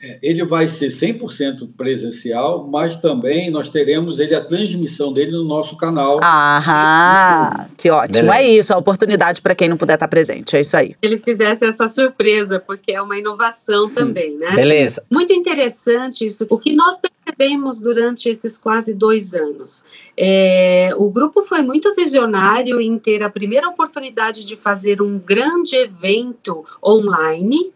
[0.00, 5.44] É, ele vai ser 100% presencial, mas também nós teremos ele a transmissão dele no
[5.44, 6.20] nosso canal.
[6.22, 8.22] Aham, que ótimo.
[8.22, 8.36] Beleza.
[8.36, 10.56] É isso, a oportunidade para quem não puder estar presente.
[10.56, 10.94] É isso aí.
[11.02, 13.94] Ele fizesse essa surpresa, porque é uma inovação Sim.
[13.94, 14.54] também, né?
[14.54, 15.02] Beleza.
[15.10, 16.46] Muito interessante isso.
[16.48, 19.84] O que nós percebemos durante esses quase dois anos?
[20.16, 25.74] É, o grupo foi muito visionário em ter a primeira oportunidade de fazer um grande
[25.74, 27.72] evento online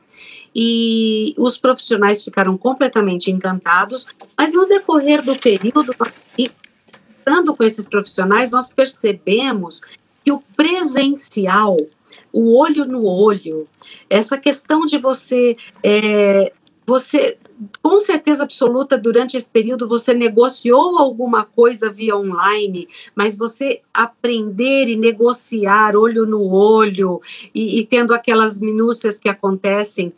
[0.55, 5.95] e os profissionais ficaram completamente encantados, mas no decorrer do período,
[6.37, 9.81] estando com esses profissionais, nós percebemos
[10.25, 11.77] que o presencial,
[12.33, 13.67] o olho no olho,
[14.09, 16.53] essa questão de você, é,
[16.87, 17.39] você
[17.83, 24.89] com certeza absoluta, durante esse período, você negociou alguma coisa via online, mas você aprender
[24.89, 27.21] e negociar olho no olho
[27.55, 30.13] e, e tendo aquelas minúcias que acontecem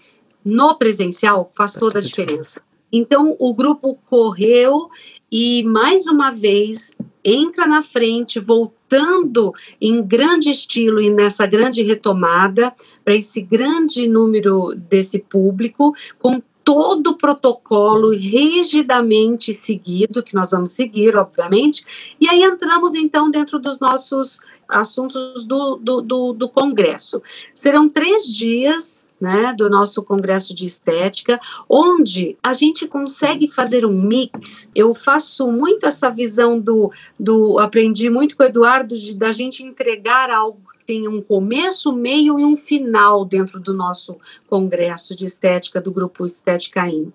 [0.44, 2.60] no presencial faz toda a diferença.
[2.92, 4.88] Então, o grupo correu
[5.30, 6.92] e, mais uma vez,
[7.24, 12.72] entra na frente, voltando em grande estilo e nessa grande retomada
[13.04, 20.70] para esse grande número desse público, com todo o protocolo rigidamente seguido, que nós vamos
[20.70, 21.84] seguir, obviamente,
[22.20, 27.22] e aí entramos então dentro dos nossos assuntos do, do, do, do Congresso.
[27.54, 34.02] Serão três dias né, do nosso Congresso de Estética, onde a gente consegue fazer um
[34.02, 34.68] mix.
[34.74, 39.62] Eu faço muito essa visão do, do aprendi muito com o Eduardo, de, da gente
[39.62, 44.18] entregar algo tem um começo, meio e um final dentro do nosso
[44.50, 47.10] congresso de estética do grupo Estética In.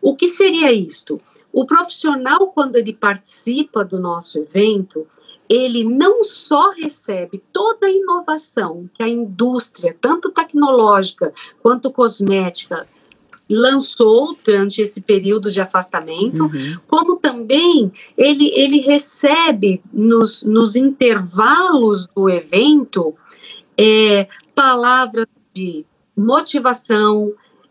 [0.00, 1.18] O que seria isto?
[1.52, 5.06] O profissional, quando ele participa do nosso evento,
[5.52, 11.30] ele não só recebe toda a inovação que a indústria, tanto tecnológica
[11.62, 12.88] quanto cosmética,
[13.50, 16.78] lançou durante esse período de afastamento, uhum.
[16.86, 23.14] como também ele, ele recebe nos, nos intervalos do evento
[23.76, 25.84] é, palavras de
[26.16, 27.30] motivação,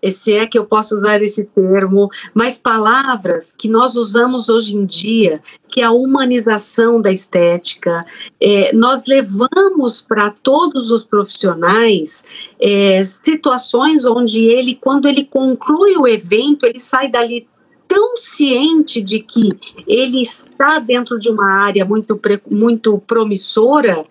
[0.10, 4.86] se é que eu posso usar esse termo, mas palavras que nós usamos hoje em
[4.86, 8.06] dia, que é a humanização da estética.
[8.40, 12.24] É, nós levamos para todos os profissionais
[12.60, 17.48] é, situações onde ele, quando ele conclui o evento, ele sai dali
[17.92, 19.50] tão ciente de que
[19.86, 22.18] ele está dentro de uma área muito,
[22.50, 24.06] muito promissora,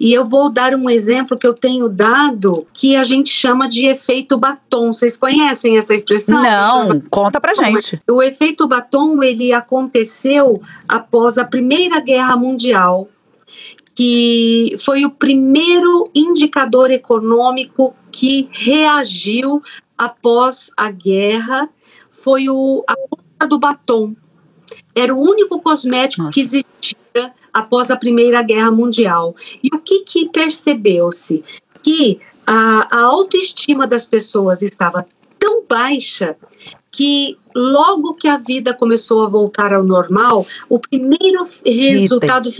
[0.00, 3.86] e eu vou dar um exemplo que eu tenho dado que a gente chama de
[3.86, 4.92] efeito batom.
[4.92, 6.42] Vocês conhecem essa expressão?
[6.42, 8.02] Não, conta pra gente.
[8.10, 13.08] O efeito batom, ele aconteceu após a Primeira Guerra Mundial,
[13.94, 19.62] que foi o primeiro indicador econômico que reagiu
[19.96, 21.68] após a guerra
[22.20, 22.94] foi o, a
[23.46, 24.14] do batom.
[24.94, 26.34] Era o único cosmético Nossa.
[26.34, 29.34] que existia após a Primeira Guerra Mundial.
[29.62, 31.44] E o que, que percebeu-se?
[31.82, 35.06] Que a, a autoestima das pessoas estava
[35.38, 36.36] tão baixa
[36.90, 42.52] que logo que a vida começou a voltar ao normal, o primeiro resultado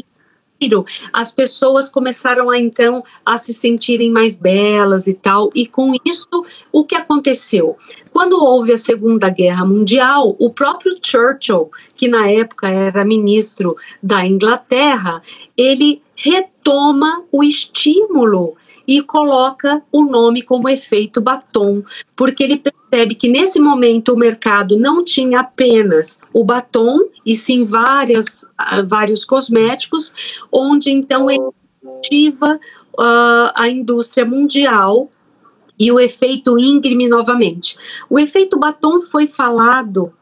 [1.13, 5.51] as pessoas começaram a então a se sentirem mais belas e tal.
[5.55, 7.77] E com isso, o que aconteceu?
[8.13, 14.27] Quando houve a Segunda Guerra Mundial, o próprio Churchill, que na época era ministro da
[14.27, 15.23] Inglaterra,
[15.57, 18.55] ele retoma o estímulo
[18.91, 21.81] e coloca o nome como efeito batom,
[22.17, 27.65] porque ele percebe que nesse momento o mercado não tinha apenas o batom, e sim
[27.65, 30.13] vários, uh, vários cosméticos,
[30.51, 31.51] onde então ele
[31.99, 32.59] ativa
[32.99, 35.09] uh, a indústria mundial
[35.79, 37.77] e o efeito íngreme novamente.
[38.11, 40.13] O efeito batom foi falado,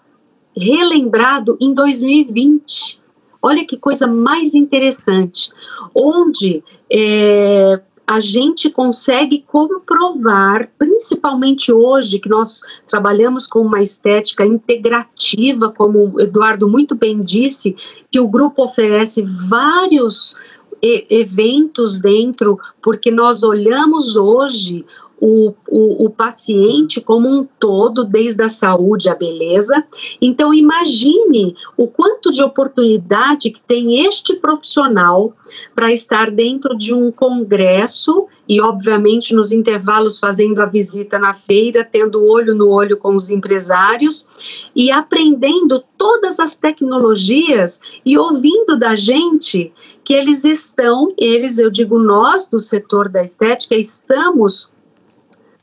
[0.55, 3.01] relembrado em 2020.
[3.41, 5.51] Olha que coisa mais interessante,
[5.95, 15.71] onde é, a gente consegue comprovar, principalmente hoje, que nós trabalhamos com uma estética integrativa,
[15.71, 17.77] como o Eduardo muito bem disse,
[18.11, 20.35] que o grupo oferece vários
[20.83, 24.87] eventos dentro, porque nós olhamos hoje
[25.21, 29.85] o, o, o, paciente como um todo, desde a saúde à beleza.
[30.21, 35.35] Então, imagine o quanto de oportunidade que tem este profissional
[35.75, 41.85] para estar dentro de um congresso e, obviamente, nos intervalos fazendo a visita na feira,
[41.85, 44.29] tendo olho no olho com os empresários
[44.75, 49.73] e aprendendo todas as tecnologias e ouvindo da gente
[50.05, 54.73] que eles estão, eles, eu digo nós do setor da estética, estamos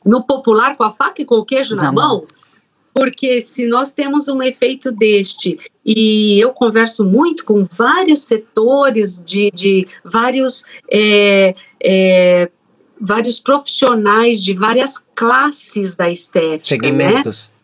[0.06, 2.28] no popular com a faca e com o queijo na, na mão, mão,
[2.94, 9.52] porque se nós temos um efeito deste, e eu converso muito com vários setores de,
[9.52, 10.63] de vários.
[10.89, 12.50] É, é,
[13.00, 16.54] vários profissionais de várias classes da estética.
[16.54, 16.60] Né?
[16.60, 17.50] Segmentos.
[17.50, 17.55] Né?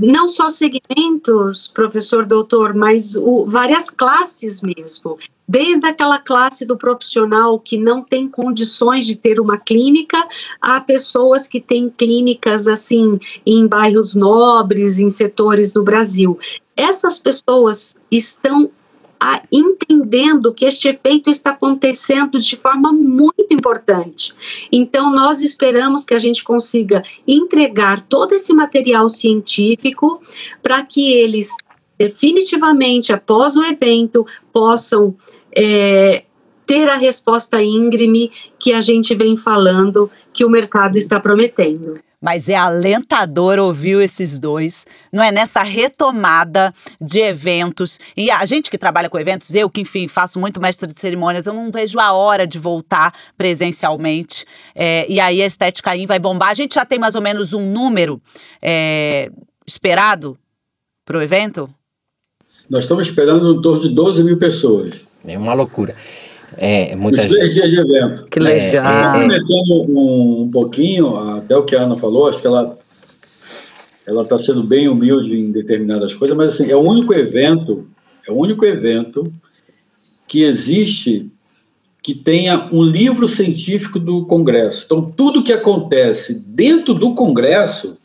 [0.00, 7.58] Não só segmentos, professor doutor, mas o, várias classes mesmo desde aquela classe do profissional
[7.60, 10.26] que não tem condições de ter uma clínica,
[10.60, 16.38] a pessoas que têm clínicas assim em bairros nobres, em setores do Brasil.
[16.76, 18.70] Essas pessoas estão
[19.18, 24.34] a, entendendo que este efeito está acontecendo de forma muito importante.
[24.70, 30.20] Então, nós esperamos que a gente consiga entregar todo esse material científico
[30.62, 31.50] para que eles
[31.98, 35.16] definitivamente, após o evento, possam
[35.54, 36.24] é,
[36.66, 41.98] ter a resposta íngreme que a gente vem falando que o mercado está prometendo.
[42.26, 45.30] Mas é alentador ouvir esses dois, não é?
[45.30, 48.00] Nessa retomada de eventos.
[48.16, 51.46] E a gente que trabalha com eventos, eu que, enfim, faço muito mestre de cerimônias,
[51.46, 54.44] eu não vejo a hora de voltar presencialmente.
[54.74, 56.48] É, e aí a Estética In vai bombar.
[56.48, 58.20] A gente já tem mais ou menos um número
[58.60, 59.30] é,
[59.64, 60.36] esperado
[61.04, 61.72] para o evento?
[62.68, 65.06] Nós estamos esperando em torno de 12 mil pessoas.
[65.24, 65.94] É uma loucura.
[66.56, 67.68] É, muita Os três gente.
[67.68, 68.26] dias de evento.
[68.30, 68.84] Que legal.
[68.84, 72.78] É, é, Comentando um, um pouquinho, até o que a Ana falou, acho que ela
[74.06, 77.88] ela está sendo bem humilde em determinadas coisas, mas assim, é o único evento,
[78.26, 79.32] é o único evento
[80.28, 81.28] que existe
[82.02, 84.84] que tenha um livro científico do Congresso.
[84.86, 87.98] Então, tudo que acontece dentro do Congresso,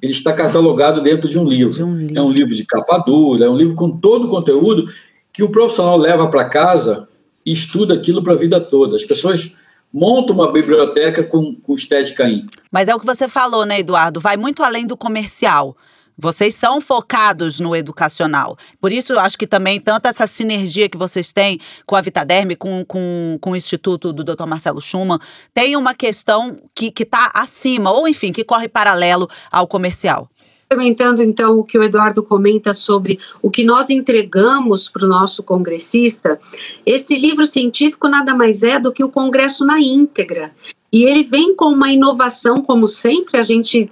[0.00, 1.74] ele está catalogado dentro de um livro.
[1.74, 2.18] De um livro.
[2.18, 4.88] É um livro de capa dura, é um livro com todo o conteúdo
[5.30, 7.06] que o profissional leva para casa
[7.44, 8.96] e estuda aquilo para a vida toda.
[8.96, 9.56] As pessoas
[9.92, 12.46] montam uma biblioteca com, com estética in.
[12.70, 14.20] Mas é o que você falou, né, Eduardo?
[14.20, 15.76] Vai muito além do comercial.
[16.16, 18.56] Vocês são focados no educacional.
[18.80, 22.54] Por isso, eu acho que também, tanto essa sinergia que vocês têm com a Vitaderme,
[22.54, 24.46] com, com, com o Instituto do Dr.
[24.46, 25.18] Marcelo Schumann,
[25.54, 30.28] tem uma questão que está acima, ou enfim, que corre paralelo ao comercial.
[30.72, 35.42] Complementando então o que o Eduardo comenta sobre o que nós entregamos para o nosso
[35.42, 36.40] congressista,
[36.86, 40.50] esse livro científico nada mais é do que o congresso na íntegra.
[40.90, 43.90] E ele vem com uma inovação, como sempre, a gente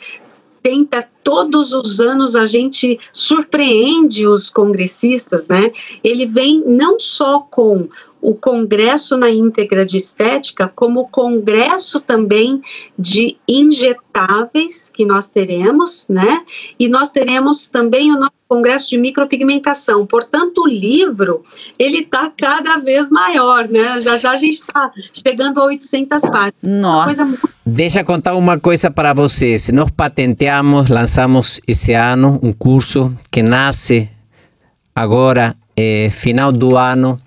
[0.62, 5.70] tenta todos os anos a gente surpreende os congressistas, né?
[6.02, 7.88] Ele vem não só com
[8.20, 12.60] o congresso na íntegra de estética, como o congresso também
[12.98, 16.42] de injetáveis que nós teremos, né?
[16.78, 20.06] E nós teremos também o nosso congresso de micropigmentação.
[20.06, 21.42] Portanto, o livro
[21.78, 24.00] ele está cada vez maior, né?
[24.00, 26.54] Já já a gente está chegando a 800 páginas.
[26.62, 27.04] Nossa.
[27.06, 29.68] Coisa muito Deixa eu contar uma coisa para vocês.
[29.68, 34.10] Nós patenteamos, lançamos esse ano um curso que nasce
[34.92, 37.20] agora, eh, final do ano,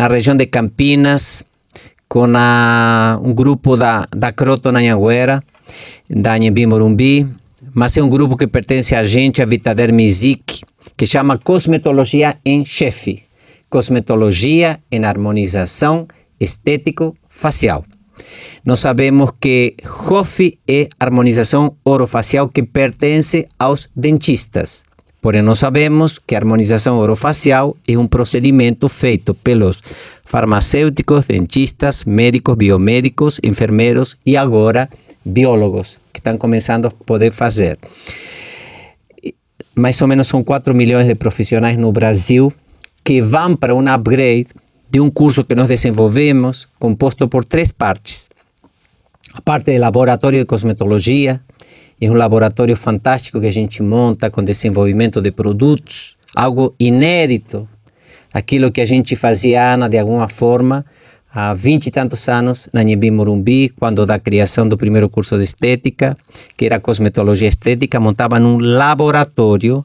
[0.00, 1.44] na região de Campinas,
[2.08, 5.42] com a, um grupo da, da Croto Nanhaguera,
[6.08, 7.28] da Anhembi Morumbi,
[7.74, 10.62] mas é um grupo que pertence a gente, a Vitaderm Zic,
[10.96, 13.24] que chama Cosmetologia em Chefe.
[13.68, 16.08] Cosmetologia em harmonização
[16.40, 17.84] estético-facial.
[18.64, 19.76] Nós sabemos que
[20.08, 24.82] HOF é harmonização orofacial que pertence aos dentistas.
[25.20, 29.82] Porém, nós sabemos que a harmonização orofacial é um procedimento feito pelos
[30.24, 34.88] farmacêuticos, dentistas, médicos, biomédicos, enfermeiros e agora
[35.24, 37.78] biólogos, que estão começando a poder fazer.
[39.74, 42.52] Mais ou menos são 4 milhões de profissionais no Brasil
[43.04, 44.48] que vão para um upgrade
[44.90, 48.28] de um curso que nós desenvolvemos, composto por três partes.
[49.34, 51.40] A parte de laboratório de cosmetologia,
[52.00, 57.68] é um laboratório fantástico que a gente monta com desenvolvimento de produtos, algo inédito,
[58.32, 60.84] aquilo que a gente fazia, Ana, de alguma forma,
[61.32, 65.44] há vinte e tantos anos, na Nhembi Morumbi, quando da criação do primeiro curso de
[65.44, 66.16] estética,
[66.56, 69.84] que era cosmetologia estética, montava num laboratório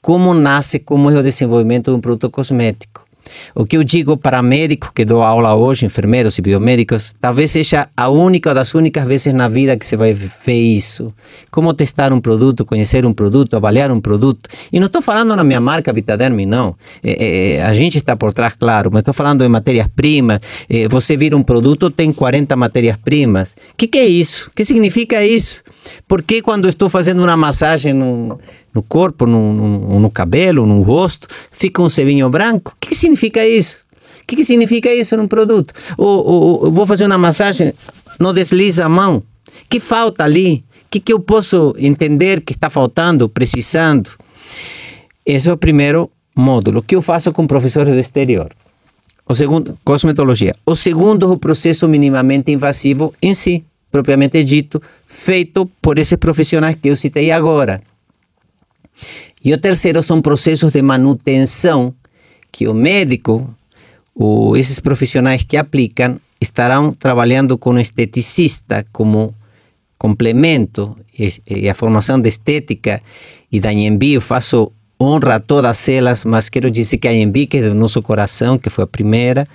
[0.00, 3.05] como nasce, como é o desenvolvimento de um produto cosmético.
[3.54, 7.88] O que eu digo para médicos que dou aula hoje, enfermeiros e biomédicos, talvez seja
[7.96, 11.12] a única ou das únicas vezes na vida que você vai ver isso.
[11.50, 14.48] Como testar um produto, conhecer um produto, avaliar um produto.
[14.72, 16.74] E não estou falando na minha marca Vitaderm, não.
[17.02, 20.40] É, é, a gente está por trás, claro, mas estou falando de matérias-primas.
[20.68, 23.50] É, você vira um produto, tem 40 matérias-primas.
[23.72, 24.48] O que, que é isso?
[24.48, 25.62] O que significa isso?
[26.06, 28.38] Por que quando estou fazendo uma massagem no,
[28.76, 32.72] no corpo, no, no, no cabelo, no rosto, fica um sevinho branco?
[32.74, 33.84] O que, que significa isso?
[34.22, 35.72] O que, que significa isso num produto?
[35.96, 37.72] Ou, ou, ou vou fazer uma massagem,
[38.20, 39.22] não desliza a mão.
[39.68, 40.64] que falta ali?
[40.84, 44.10] O que, que eu posso entender que está faltando, precisando?
[45.24, 48.48] Esse é o primeiro módulo que eu faço com professores do exterior.
[49.28, 50.54] O segundo, cosmetologia.
[50.64, 56.88] O segundo, o processo minimamente invasivo em si, propriamente dito, feito por esses profissionais que
[56.88, 57.80] eu citei agora.
[59.44, 61.94] E o terceiro são processos de manutenção
[62.50, 63.54] que o médico,
[64.14, 69.34] ou esses profissionais que aplicam, estarão trabalhando com o esteticista como
[69.98, 73.02] complemento e, a formação de estética
[73.50, 77.46] e da Nhembi eu faço honra a todas elas, mas quero dizer que a Embi,
[77.46, 79.46] que é do nosso coração, que foi a primeira,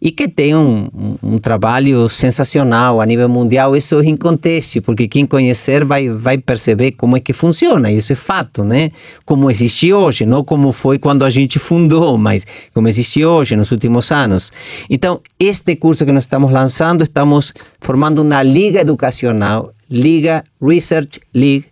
[0.00, 0.88] e que tem um,
[1.22, 3.76] um, trabalho sensacional a nível mundial.
[3.76, 7.90] Isso em contexto, porque quem conhecer vai, vai perceber como é que funciona.
[7.90, 8.90] Isso é fato, né?
[9.24, 13.72] Como existe hoje, não como foi quando a gente fundou, mas como existe hoje nos
[13.72, 14.52] últimos anos.
[14.88, 21.64] Então, este curso que nós estamos lançando, estamos formando uma liga educacional, Liga Research League,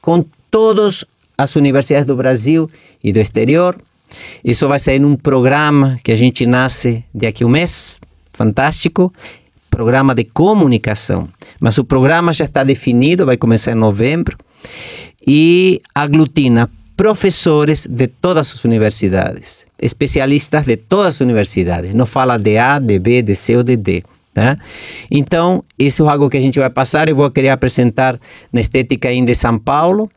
[0.00, 1.04] com todas
[1.38, 2.68] as universidades do Brasil
[3.02, 3.78] e do exterior,
[4.44, 8.00] isso vai sair num programa que a gente nasce daqui a um mês,
[8.32, 9.12] fantástico,
[9.70, 11.28] programa de comunicação.
[11.60, 14.36] Mas o programa já está definido, vai começar em novembro
[15.26, 21.94] e aglutina professores de todas as universidades, especialistas de todas as universidades.
[21.94, 24.02] Não fala de A, de B, de C ou de D.
[24.34, 24.58] Tá?
[25.10, 27.08] Então, isso é algo que a gente vai passar.
[27.08, 28.18] Eu vou querer apresentar
[28.52, 30.10] na Estética ainda de São Paulo.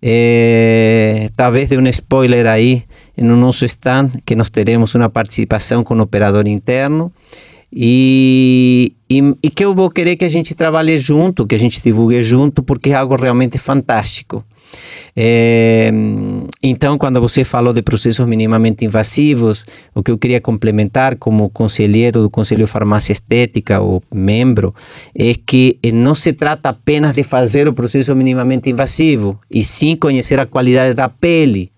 [0.00, 2.84] É, talvez de um spoiler aí
[3.16, 7.12] no nosso stand, que nós teremos uma participação com o operador interno.
[7.72, 11.82] E, e, e, que eu vou querer que a gente trabalhe junto, que a gente
[11.82, 14.44] divulgue junto, porque é algo realmente fantástico.
[15.18, 15.90] É,
[16.62, 19.64] então, quando você falou de processos minimamente invasivos,
[19.94, 24.74] o que eu queria complementar como conselheiro do Conselho Farmácia Estética, ou membro,
[25.14, 30.38] é que não se trata apenas de fazer o processo minimamente invasivo, e sim conhecer
[30.38, 31.72] a qualidade da pele,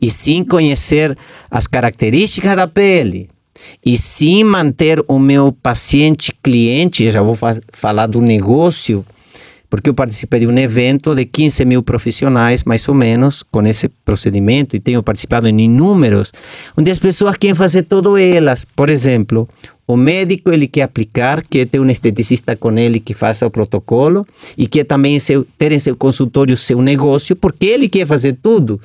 [0.00, 1.16] e sim conhecer
[1.50, 3.30] as características da pele,
[3.84, 9.04] e sim manter o meu paciente cliente, já vou fa falar do negócio,
[9.72, 13.88] porque eu participei de um evento de 15 mil profissionais, mais ou menos, com esse
[13.88, 16.30] procedimento, e tenho participado em inúmeros,
[16.76, 18.66] onde as pessoas querem fazer todo elas.
[18.66, 19.48] Por exemplo,
[19.86, 24.26] o médico ele quer aplicar, quer ter um esteticista com ele que faça o protocolo
[24.56, 28.80] e quer também seu, ter em seu consultório seu negócio, porque ele quer fazer tudo.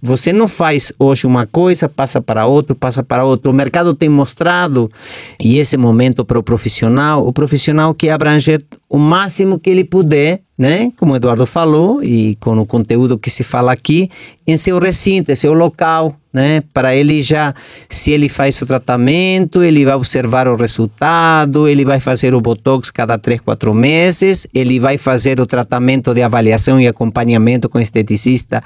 [0.00, 3.50] Você não faz hoje uma coisa, passa para outro, passa para outro.
[3.50, 4.90] O mercado tem mostrado,
[5.38, 10.40] e esse momento para o profissional, o profissional quer abranger o máximo que ele puder,
[10.56, 10.90] né?
[10.96, 14.10] Como o Eduardo falou, e com o conteúdo que se fala aqui,
[14.46, 16.62] em seu recinto, em seu local, né?
[16.72, 17.54] Para ele já,
[17.88, 22.90] se ele faz o tratamento, ele vai observar o resultado, ele vai fazer o botox
[22.90, 28.62] cada três, quatro meses, ele vai fazer o tratamento de avaliação e acompanhamento com esteticista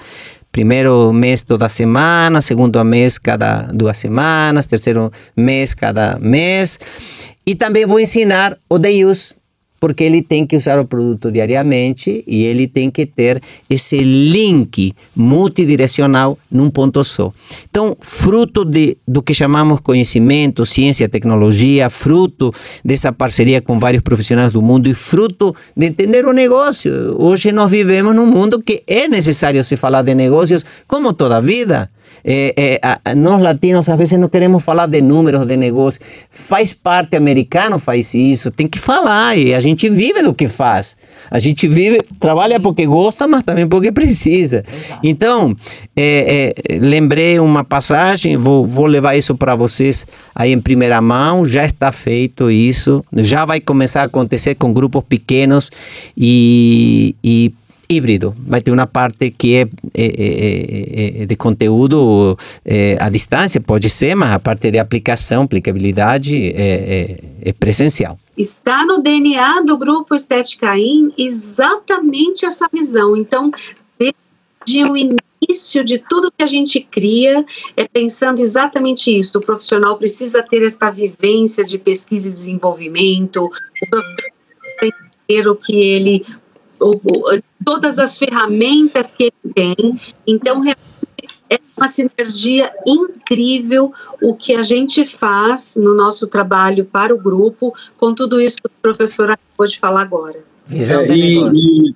[0.52, 6.78] primeiro mês toda semana, segundo mês cada duas semanas, terceiro mês cada mês.
[7.46, 9.34] E também vou ensinar o day use,
[9.82, 14.94] porque ele tem que usar o produto diariamente e ele tem que ter esse link
[15.16, 17.32] multidirecional num ponto só.
[17.68, 22.54] Então, fruto de, do que chamamos conhecimento, ciência, tecnologia, fruto
[22.84, 26.92] dessa parceria com vários profissionais do mundo e fruto de entender o negócio.
[27.18, 31.40] Hoje nós vivemos num mundo que é necessário se falar de negócios como toda a
[31.40, 31.90] vida.
[32.24, 36.00] É, a, nós latinos às vezes não queremos falar de números de negócio.
[36.30, 40.96] Faz parte americano, faz isso, tem que falar e a gente vive do que faz.
[41.30, 44.62] A gente vive, trabalha porque gosta, mas também porque precisa.
[45.02, 45.54] Então,
[45.96, 51.44] é, é, lembrei uma passagem, vou, vou levar isso para vocês aí em primeira mão.
[51.44, 55.70] Já está feito isso, já vai começar a acontecer com grupos pequenos
[56.16, 57.52] e, e
[57.88, 58.34] híbrido.
[58.38, 62.36] Vai ter uma parte que é, é, é, é de conteúdo
[62.98, 68.18] à distância, pode ser, mas a parte de aplicação, aplicabilidade é, é, presencial.
[68.36, 73.16] Está no DNA do grupo Estética In exatamente essa visão.
[73.16, 73.50] Então,
[73.98, 77.44] desde o início de tudo que a gente cria,
[77.76, 79.38] é pensando exatamente isso.
[79.38, 83.50] O profissional precisa ter esta vivência de pesquisa e desenvolvimento, o
[83.90, 84.32] profissional
[85.50, 86.26] o que ele
[87.64, 90.00] todas as ferramentas que ele tem.
[90.26, 90.60] Então,
[91.52, 97.74] é uma sinergia incrível o que a gente faz no nosso trabalho para o grupo,
[97.98, 100.38] com tudo isso que o professor acabou de falar agora.
[100.70, 101.94] É, e, e,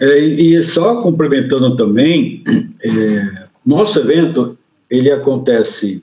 [0.00, 2.42] é, e, só complementando também,
[2.82, 4.58] é, nosso evento
[4.90, 6.02] ele acontece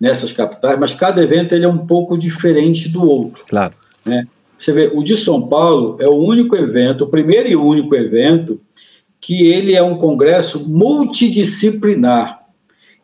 [0.00, 3.44] nessas capitais, mas cada evento ele é um pouco diferente do outro.
[3.48, 3.74] Claro.
[4.06, 4.26] Né?
[4.58, 8.60] Você vê, o de São Paulo é o único evento, o primeiro e único evento,
[9.20, 12.40] que ele é um congresso multidisciplinar.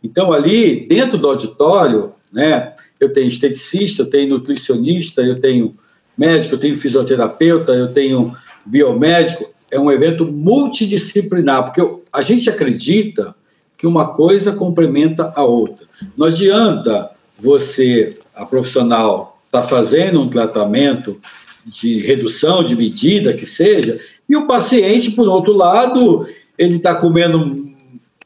[0.02, 5.76] Então, ali, dentro do auditório, né, eu tenho esteticista, eu tenho nutricionista, eu tenho
[6.16, 9.52] médico, eu tenho fisioterapeuta, eu tenho biomédico.
[9.70, 13.34] É um evento multidisciplinar, porque a gente acredita
[13.76, 15.86] que uma coisa complementa a outra.
[16.16, 21.20] Não adianta você, a profissional, estar tá fazendo um tratamento
[21.66, 23.98] de redução de medida que seja,
[24.28, 26.26] e o paciente, por outro lado,
[26.58, 27.70] ele está comendo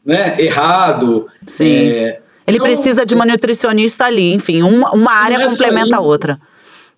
[0.05, 1.27] né, errado.
[1.47, 1.67] Sim.
[1.67, 6.01] É, ele então, precisa de uma nutricionista ali, enfim, uma, uma área é complementa a
[6.01, 6.41] outra.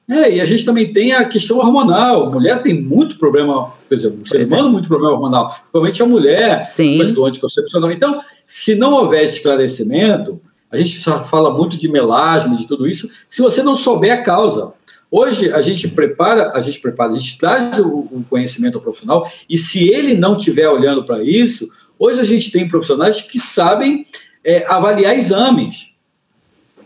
[0.09, 2.27] É, e a gente também tem a questão hormonal.
[2.27, 4.73] A mulher tem muito problema, por exemplo, o ser humano é.
[4.73, 7.13] muito problema hormonal, principalmente a mulher, Sim.
[7.13, 7.93] do anticoncepcional.
[7.93, 13.41] Então, se não houver esclarecimento, a gente fala muito de melasma, de tudo isso, se
[13.41, 14.73] você não souber a causa.
[15.11, 19.31] Hoje a gente prepara, a gente prepara, a gente traz o, o conhecimento ao profissional,
[19.49, 24.05] e se ele não estiver olhando para isso, hoje a gente tem profissionais que sabem
[24.45, 25.91] é, avaliar exames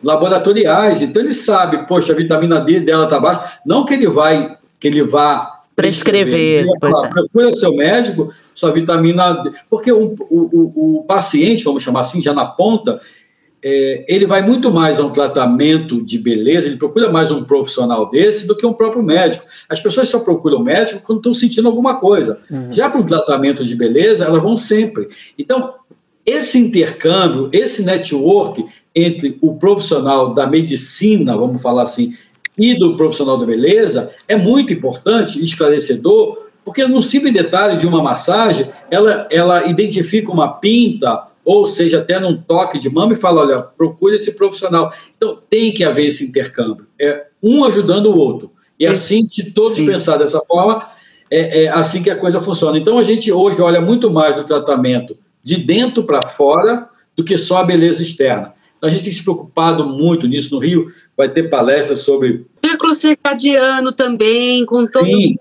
[0.03, 1.03] laboratoriais.
[1.03, 3.59] Então ele sabe, poxa, a vitamina D dela está baixa.
[3.65, 6.67] Não que ele vai, que ele vá prescrever.
[6.67, 7.11] prescrever falar, é.
[7.11, 9.53] Procura seu médico, sua vitamina D.
[9.69, 13.01] Porque o, o, o, paciente, vamos chamar assim, já na ponta,
[13.65, 18.11] é, ele vai muito mais a um tratamento de beleza, ele procura mais um profissional
[18.11, 19.45] desse do que um próprio médico.
[19.69, 22.41] As pessoas só procuram médico quando estão sentindo alguma coisa.
[22.51, 22.71] Uhum.
[22.71, 25.09] Já para um tratamento de beleza, elas vão sempre.
[25.39, 25.73] Então,
[26.27, 32.15] esse intercâmbio, esse network entre o profissional da medicina, vamos falar assim,
[32.59, 38.03] e do profissional da beleza é muito importante, esclarecedor, porque no simples detalhe de uma
[38.03, 43.43] massagem, ela, ela identifica uma pinta, ou seja, até num toque de mama e fala,
[43.43, 44.93] olha, procure esse profissional.
[45.17, 46.87] Então, tem que haver esse intercâmbio.
[47.01, 48.53] É um ajudando o outro.
[48.79, 49.87] E assim, se todos Sim.
[49.87, 50.87] pensar dessa forma,
[51.31, 52.79] é, é assim que a coisa funciona.
[52.79, 57.37] Então, a gente hoje olha muito mais no tratamento de dentro para fora do que
[57.37, 58.55] só a beleza externa.
[58.79, 60.55] Então, a gente tem se preocupado muito nisso.
[60.55, 62.47] No Rio vai ter palestras sobre.
[62.65, 65.05] Círculo circadiano também, com todo.
[65.05, 65.37] Sim.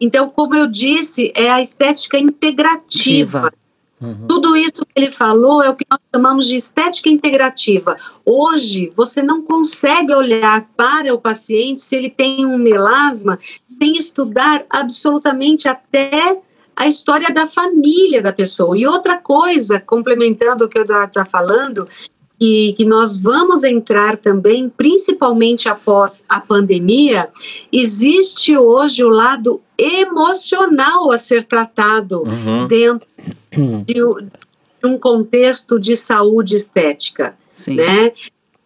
[0.00, 3.52] Então, como eu disse, é a estética integrativa.
[4.00, 4.26] Uhum.
[4.28, 7.96] Tudo isso que ele falou é o que nós chamamos de estética integrativa.
[8.24, 13.38] Hoje, você não consegue olhar para o paciente se ele tem um melasma
[13.78, 16.38] sem estudar absolutamente até
[16.74, 18.76] a história da família da pessoa.
[18.76, 21.88] E outra coisa, complementando o que o Eduardo está falando,
[22.38, 27.30] que, que, nós vamos entrar também, principalmente após a pandemia,
[27.72, 32.66] existe hoje o lado emocional a ser tratado uhum.
[32.66, 33.08] dentro
[33.84, 34.02] de, de,
[34.84, 37.76] um contexto de saúde estética, Sim.
[37.76, 38.12] né?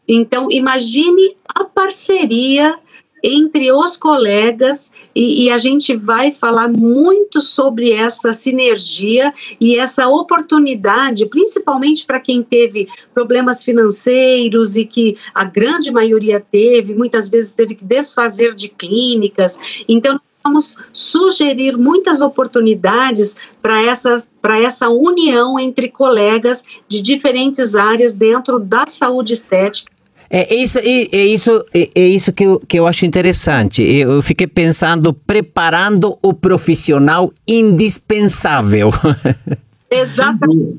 [0.06, 2.76] Então, imagine a parceria
[3.22, 10.08] entre os colegas e, e, a gente vai falar muito sobre essa sinergia e essa
[10.08, 17.54] oportunidade, principalmente para quem teve problemas financeiros e que a grande maioria teve, muitas vezes
[17.54, 19.58] teve que desfazer de clínicas.
[19.88, 28.86] Então, vamos sugerir muitas oportunidades para essa união entre colegas de diferentes áreas dentro da
[28.86, 29.90] saúde estética
[30.32, 30.82] é, isso, é,
[31.12, 33.82] é isso, é, é, isso que eu, que eu acho interessante.
[33.82, 38.90] Eu fiquei pensando, preparando o profissional indispensável.
[39.90, 40.78] Exatamente.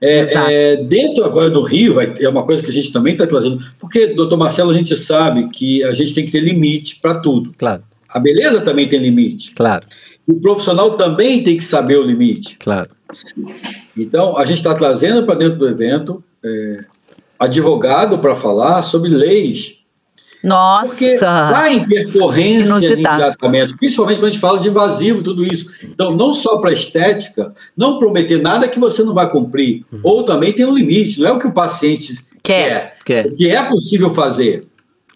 [0.00, 3.26] É, é, dentro agora do Rio, vai, é uma coisa que a gente também está
[3.26, 7.20] trazendo, porque, doutor Marcelo, a gente sabe que a gente tem que ter limite para
[7.20, 7.52] tudo.
[7.58, 7.82] Claro.
[8.16, 9.52] A beleza também tem limite.
[9.54, 9.86] Claro.
[10.26, 12.56] O profissional também tem que saber o limite.
[12.58, 12.88] Claro.
[13.94, 16.84] Então, a gente está trazendo para dentro do evento é,
[17.38, 19.80] advogado para falar sobre leis.
[20.42, 20.88] Nossa!
[20.88, 25.70] Porque há intercorrência em tratamento, principalmente quando a gente fala de invasivo, tudo isso.
[25.84, 29.84] Então, não só para estética, não prometer nada que você não vai cumprir.
[29.92, 30.00] Uhum.
[30.02, 33.26] Ou também tem um limite, não é o que o paciente quer, quer.
[33.26, 34.62] o que é possível fazer.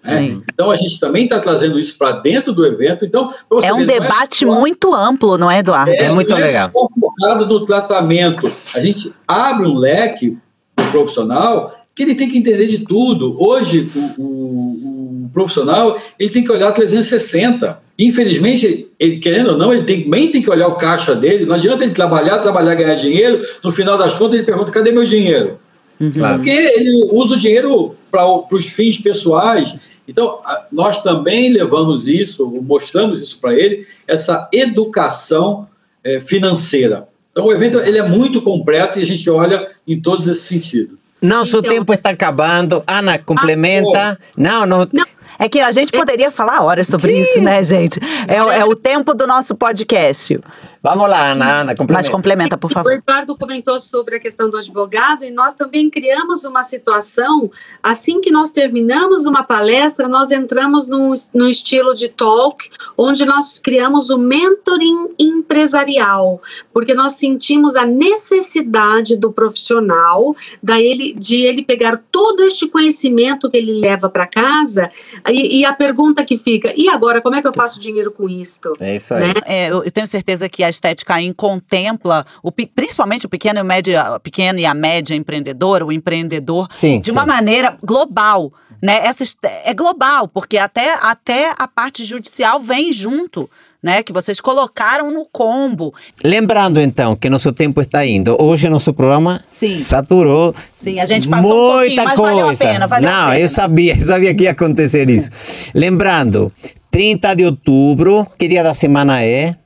[0.05, 0.41] Né?
[0.53, 3.05] Então a gente também está trazendo isso para dentro do evento.
[3.05, 3.33] Então
[3.63, 5.93] é um ver, debate é só, muito amplo, não é, Eduardo?
[5.93, 6.69] É, é muito legal.
[6.69, 8.51] É focado no tratamento.
[8.75, 10.39] A gente abre um leque
[10.77, 13.37] do profissional que ele tem que entender de tudo.
[13.39, 17.79] Hoje, o, o, o profissional ele tem que olhar 360.
[17.99, 21.45] Infelizmente, ele, querendo ou não, ele tem, também tem que olhar o caixa dele.
[21.45, 23.45] Não adianta ele trabalhar, trabalhar, ganhar dinheiro.
[23.63, 25.59] No final das contas, ele pergunta: cadê meu dinheiro?
[26.01, 26.11] Uhum.
[26.11, 29.75] Porque ele usa o dinheiro para os fins pessoais.
[30.11, 30.41] Então,
[30.73, 35.69] nós também levamos isso, mostramos isso para ele, essa educação
[36.03, 37.07] é, financeira.
[37.31, 40.99] Então, o evento ele é muito completo e a gente olha em todos esses sentidos.
[41.23, 42.83] Nosso então, tempo está acabando.
[42.89, 44.19] Ana, complementa.
[44.21, 45.05] Ah, não, não, não.
[45.39, 47.21] É que a gente poderia falar horas sobre Sim.
[47.21, 48.01] isso, né, gente?
[48.29, 50.39] É, é, o tempo do nosso podcast.
[50.83, 51.93] Vamos lá, Ana, Ana complementa.
[51.93, 52.91] Mas complementa, por favor.
[52.91, 57.51] O Eduardo comentou sobre a questão do advogado e nós também criamos uma situação,
[57.83, 63.59] assim que nós terminamos uma palestra, nós entramos no, no estilo de talk, onde nós
[63.59, 66.41] criamos o mentoring empresarial,
[66.73, 73.51] porque nós sentimos a necessidade do profissional, da ele, de ele pegar todo este conhecimento
[73.51, 74.91] que ele leva para casa
[75.29, 78.27] e, e, a pergunta que fica, e agora, como é que eu faço dinheiro com
[78.31, 78.73] isto?
[78.81, 79.27] É isso aí.
[79.27, 79.35] Né?
[79.45, 83.63] É, eu tenho certeza que a a Estética In contempla, o, principalmente o pequeno e,
[83.63, 87.13] o médio, pequeno e a média empreendedora, o empreendedor, sim, de sim.
[87.13, 88.53] uma maneira global.
[88.83, 89.01] Né?
[89.05, 89.25] Essa
[89.65, 93.49] é global, porque até, até a parte judicial vem junto.
[93.83, 95.95] Né, que vocês colocaram no combo.
[96.23, 98.37] Lembrando então que nosso tempo está indo.
[98.39, 99.75] Hoje nosso programa Sim.
[99.79, 100.55] saturou.
[100.75, 102.35] Sim, a gente passou muita um mas coisa.
[102.35, 103.41] valeu a pena, valeu Não, a pena.
[103.41, 105.31] eu sabia, eu sabia que ia acontecer isso.
[105.75, 106.53] Lembrando,
[106.91, 109.57] 30 de outubro, que dia da semana é?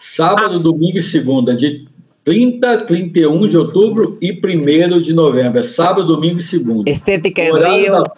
[0.00, 1.86] Sábado, domingo e segunda, de
[2.24, 5.60] 30, 31 de outubro e 1 de novembro.
[5.60, 6.90] É sábado, domingo e segunda.
[6.90, 8.10] Estética em Rio, da-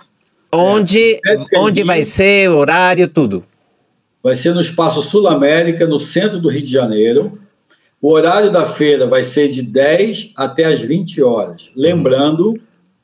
[0.55, 1.87] onde, Estética em onde Rio.
[1.89, 3.43] vai ser, horário, tudo.
[4.22, 7.37] Vai ser no Espaço Sul América, no centro do Rio de Janeiro.
[8.01, 11.70] O horário da feira vai ser de 10 até as 20 horas.
[11.74, 12.57] Lembrando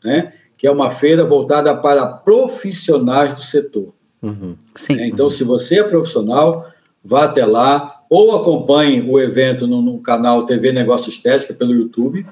[0.05, 3.93] né, que é uma feira voltada para profissionais do setor.
[4.23, 4.55] Uhum.
[4.75, 4.97] Sim.
[4.97, 5.07] né?
[5.09, 6.67] Então, se você é profissional,
[7.05, 12.27] vá até lá ou acompanhe o evento no, no canal TV Negócio Estética pelo YouTube.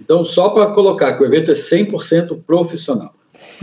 [0.00, 3.14] Então, só para colocar que o evento é 100% profissional.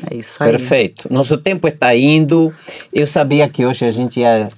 [0.10, 0.52] É isso aí.
[0.52, 1.08] Perfeito.
[1.12, 2.54] Nosso tempo está indo.
[2.94, 4.50] Eu sabia que hoje a gente ia.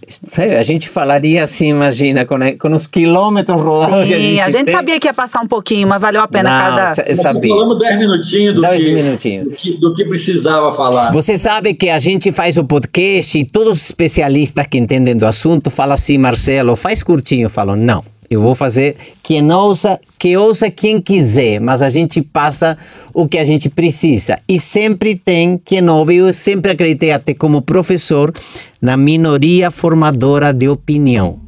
[0.59, 4.49] A gente falaria assim, imagina, com, com os quilômetros rodados que a gente Sim, a
[4.49, 4.76] gente tem.
[4.76, 7.16] sabia que ia passar um pouquinho, mas valeu a pena Não, cada.
[7.16, 7.49] sabia.
[7.53, 9.47] Falamos 10 minutinhos do, que, minutinhos.
[9.49, 11.11] do, que, do que precisava falar.
[11.11, 15.26] Você sabe que a gente faz o podcast e todos os especialistas que entendem do
[15.26, 17.45] assunto falam assim, Marcelo, faz curtinho.
[17.45, 22.21] Eu falo, não, eu vou fazer quem ouça, que ouça quem quiser, mas a gente
[22.21, 22.78] passa
[23.13, 24.38] o que a gente precisa.
[24.47, 28.34] E sempre tem quem ouve, eu sempre acreditei até como professor
[28.82, 31.39] na minoria formadora de opinião.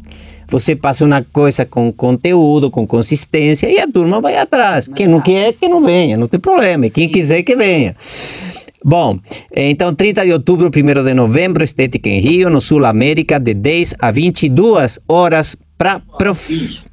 [0.48, 4.88] Você passa uma coisa com conteúdo, com consistência e a turma vai atrás.
[4.88, 6.90] Quem não quer, que não venha, não tem problema.
[6.90, 7.96] Quem quiser, que venha.
[8.88, 9.18] Bom,
[9.52, 13.96] então 30 de outubro, 1 de novembro, Estética em Rio, no Sul América, de 10
[13.98, 16.84] a 22 horas para prof...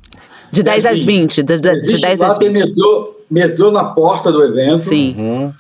[0.53, 1.43] De 10 às 20.
[1.43, 2.67] De, de, de Existe 10 lá, às tem 20.
[2.67, 4.79] metrô, metrô na porta do evento.
[4.79, 5.15] Sim.
[5.19, 5.53] Uhum.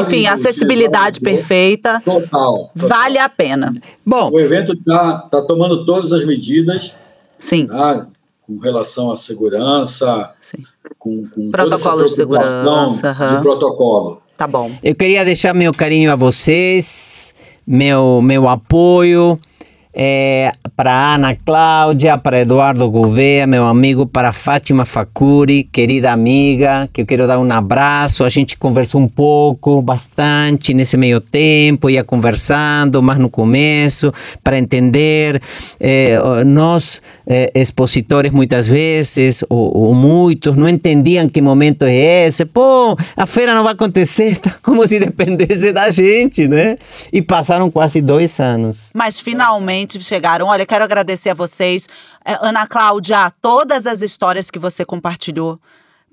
[0.00, 2.00] Enfim, acessibilidade perfeita.
[2.04, 2.20] Total.
[2.20, 2.70] total.
[2.74, 3.72] Vale a pena.
[4.04, 6.94] Bom, O evento está tá tomando todas as medidas
[7.38, 7.66] Sim.
[7.66, 8.06] tá,
[8.46, 10.62] com relação à segurança, Sim.
[10.98, 13.36] com, com Protocolo de segurança, aham.
[13.36, 14.22] de protocolo.
[14.36, 14.70] Tá bom.
[14.84, 17.34] eu queria deixar meu carinho a vocês,
[17.66, 19.38] meu, meu apoio
[20.00, 27.00] eh, para Ana Cláudia, para Eduardo Gouveia, meu amigo, para Fátima Facuri, querida amiga, que
[27.00, 28.22] eu quero dar um abraço.
[28.22, 34.12] A gente conversou um pouco, bastante nesse meio tempo, ia conversando, mas no começo,
[34.44, 35.42] para entender.
[35.80, 42.44] Eh, nós, eh, expositores, muitas vezes, ou, ou muitos, não entendiam que momento é esse.
[42.44, 46.76] Pô, a feira não vai acontecer, tá como se dependesse da gente, né?
[47.12, 48.90] E passaram quase dois anos.
[48.94, 50.46] Mas finalmente chegaram.
[50.46, 51.88] Olha, quero agradecer a vocês.
[52.24, 55.58] Eh, Ana Cláudia, todas as histórias que você compartilhou.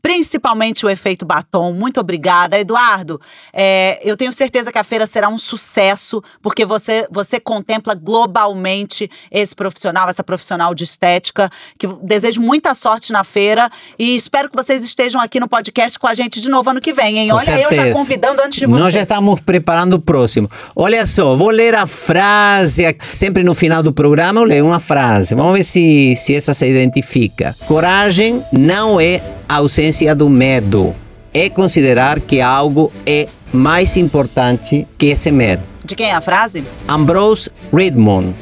[0.06, 1.74] Principalmente o efeito batom.
[1.74, 2.60] Muito obrigada.
[2.60, 3.20] Eduardo,
[3.52, 9.10] eh, eu tenho certeza que a feira será um sucesso, porque você, você contempla globalmente
[9.32, 11.50] esse profissional, essa profissional de estética.
[11.76, 16.06] Que desejo muita sorte na feira e espero que vocês estejam aqui no podcast com
[16.06, 17.30] a gente de novo ano que vem, hein?
[17.30, 17.94] Com Olha, eu já certeza.
[17.96, 18.80] convidando antes de você.
[18.80, 20.48] Nós já estamos preparando o próximo.
[20.76, 22.96] Olha só, vou ler a frase.
[23.00, 25.34] Sempre no final do programa eu leio uma frase.
[25.34, 27.56] Vamos ver se, se essa se identifica.
[27.66, 30.96] Coragem não é a ausência do medo.
[31.34, 35.64] É considerar que algo é mais importante que esse medo.
[35.84, 36.64] De quem é a frase?
[36.88, 38.34] Ambrose Redmond.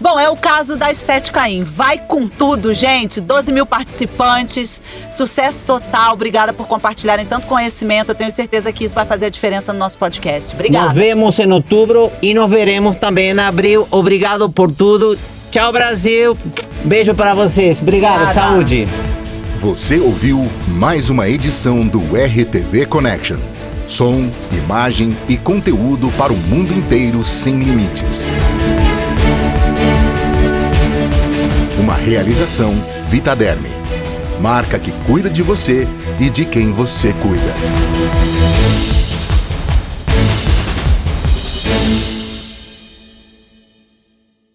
[0.00, 1.62] Bom, é o caso da Estética In.
[1.62, 3.20] Vai com tudo, gente.
[3.20, 4.80] 12 mil participantes,
[5.10, 6.14] sucesso total.
[6.14, 8.08] Obrigada por compartilharem tanto conhecimento.
[8.08, 10.48] Eu tenho certeza que isso vai fazer a diferença no nosso podcast.
[10.48, 10.94] Nos Obrigada.
[10.94, 13.86] vemos em outubro e nos veremos também em abril.
[13.90, 15.18] Obrigado por tudo.
[15.50, 16.36] Tchau, Brasil.
[16.82, 17.82] Beijo para vocês.
[17.82, 18.22] Obrigado.
[18.22, 18.32] Obrigada.
[18.32, 18.88] Saúde.
[19.60, 23.36] Você ouviu mais uma edição do RTV Connection.
[23.86, 28.26] Som, imagem e conteúdo para o mundo inteiro sem limites.
[31.78, 32.72] Uma realização
[33.10, 33.68] Vitaderme.
[34.40, 35.86] Marca que cuida de você
[36.18, 38.99] e de quem você cuida.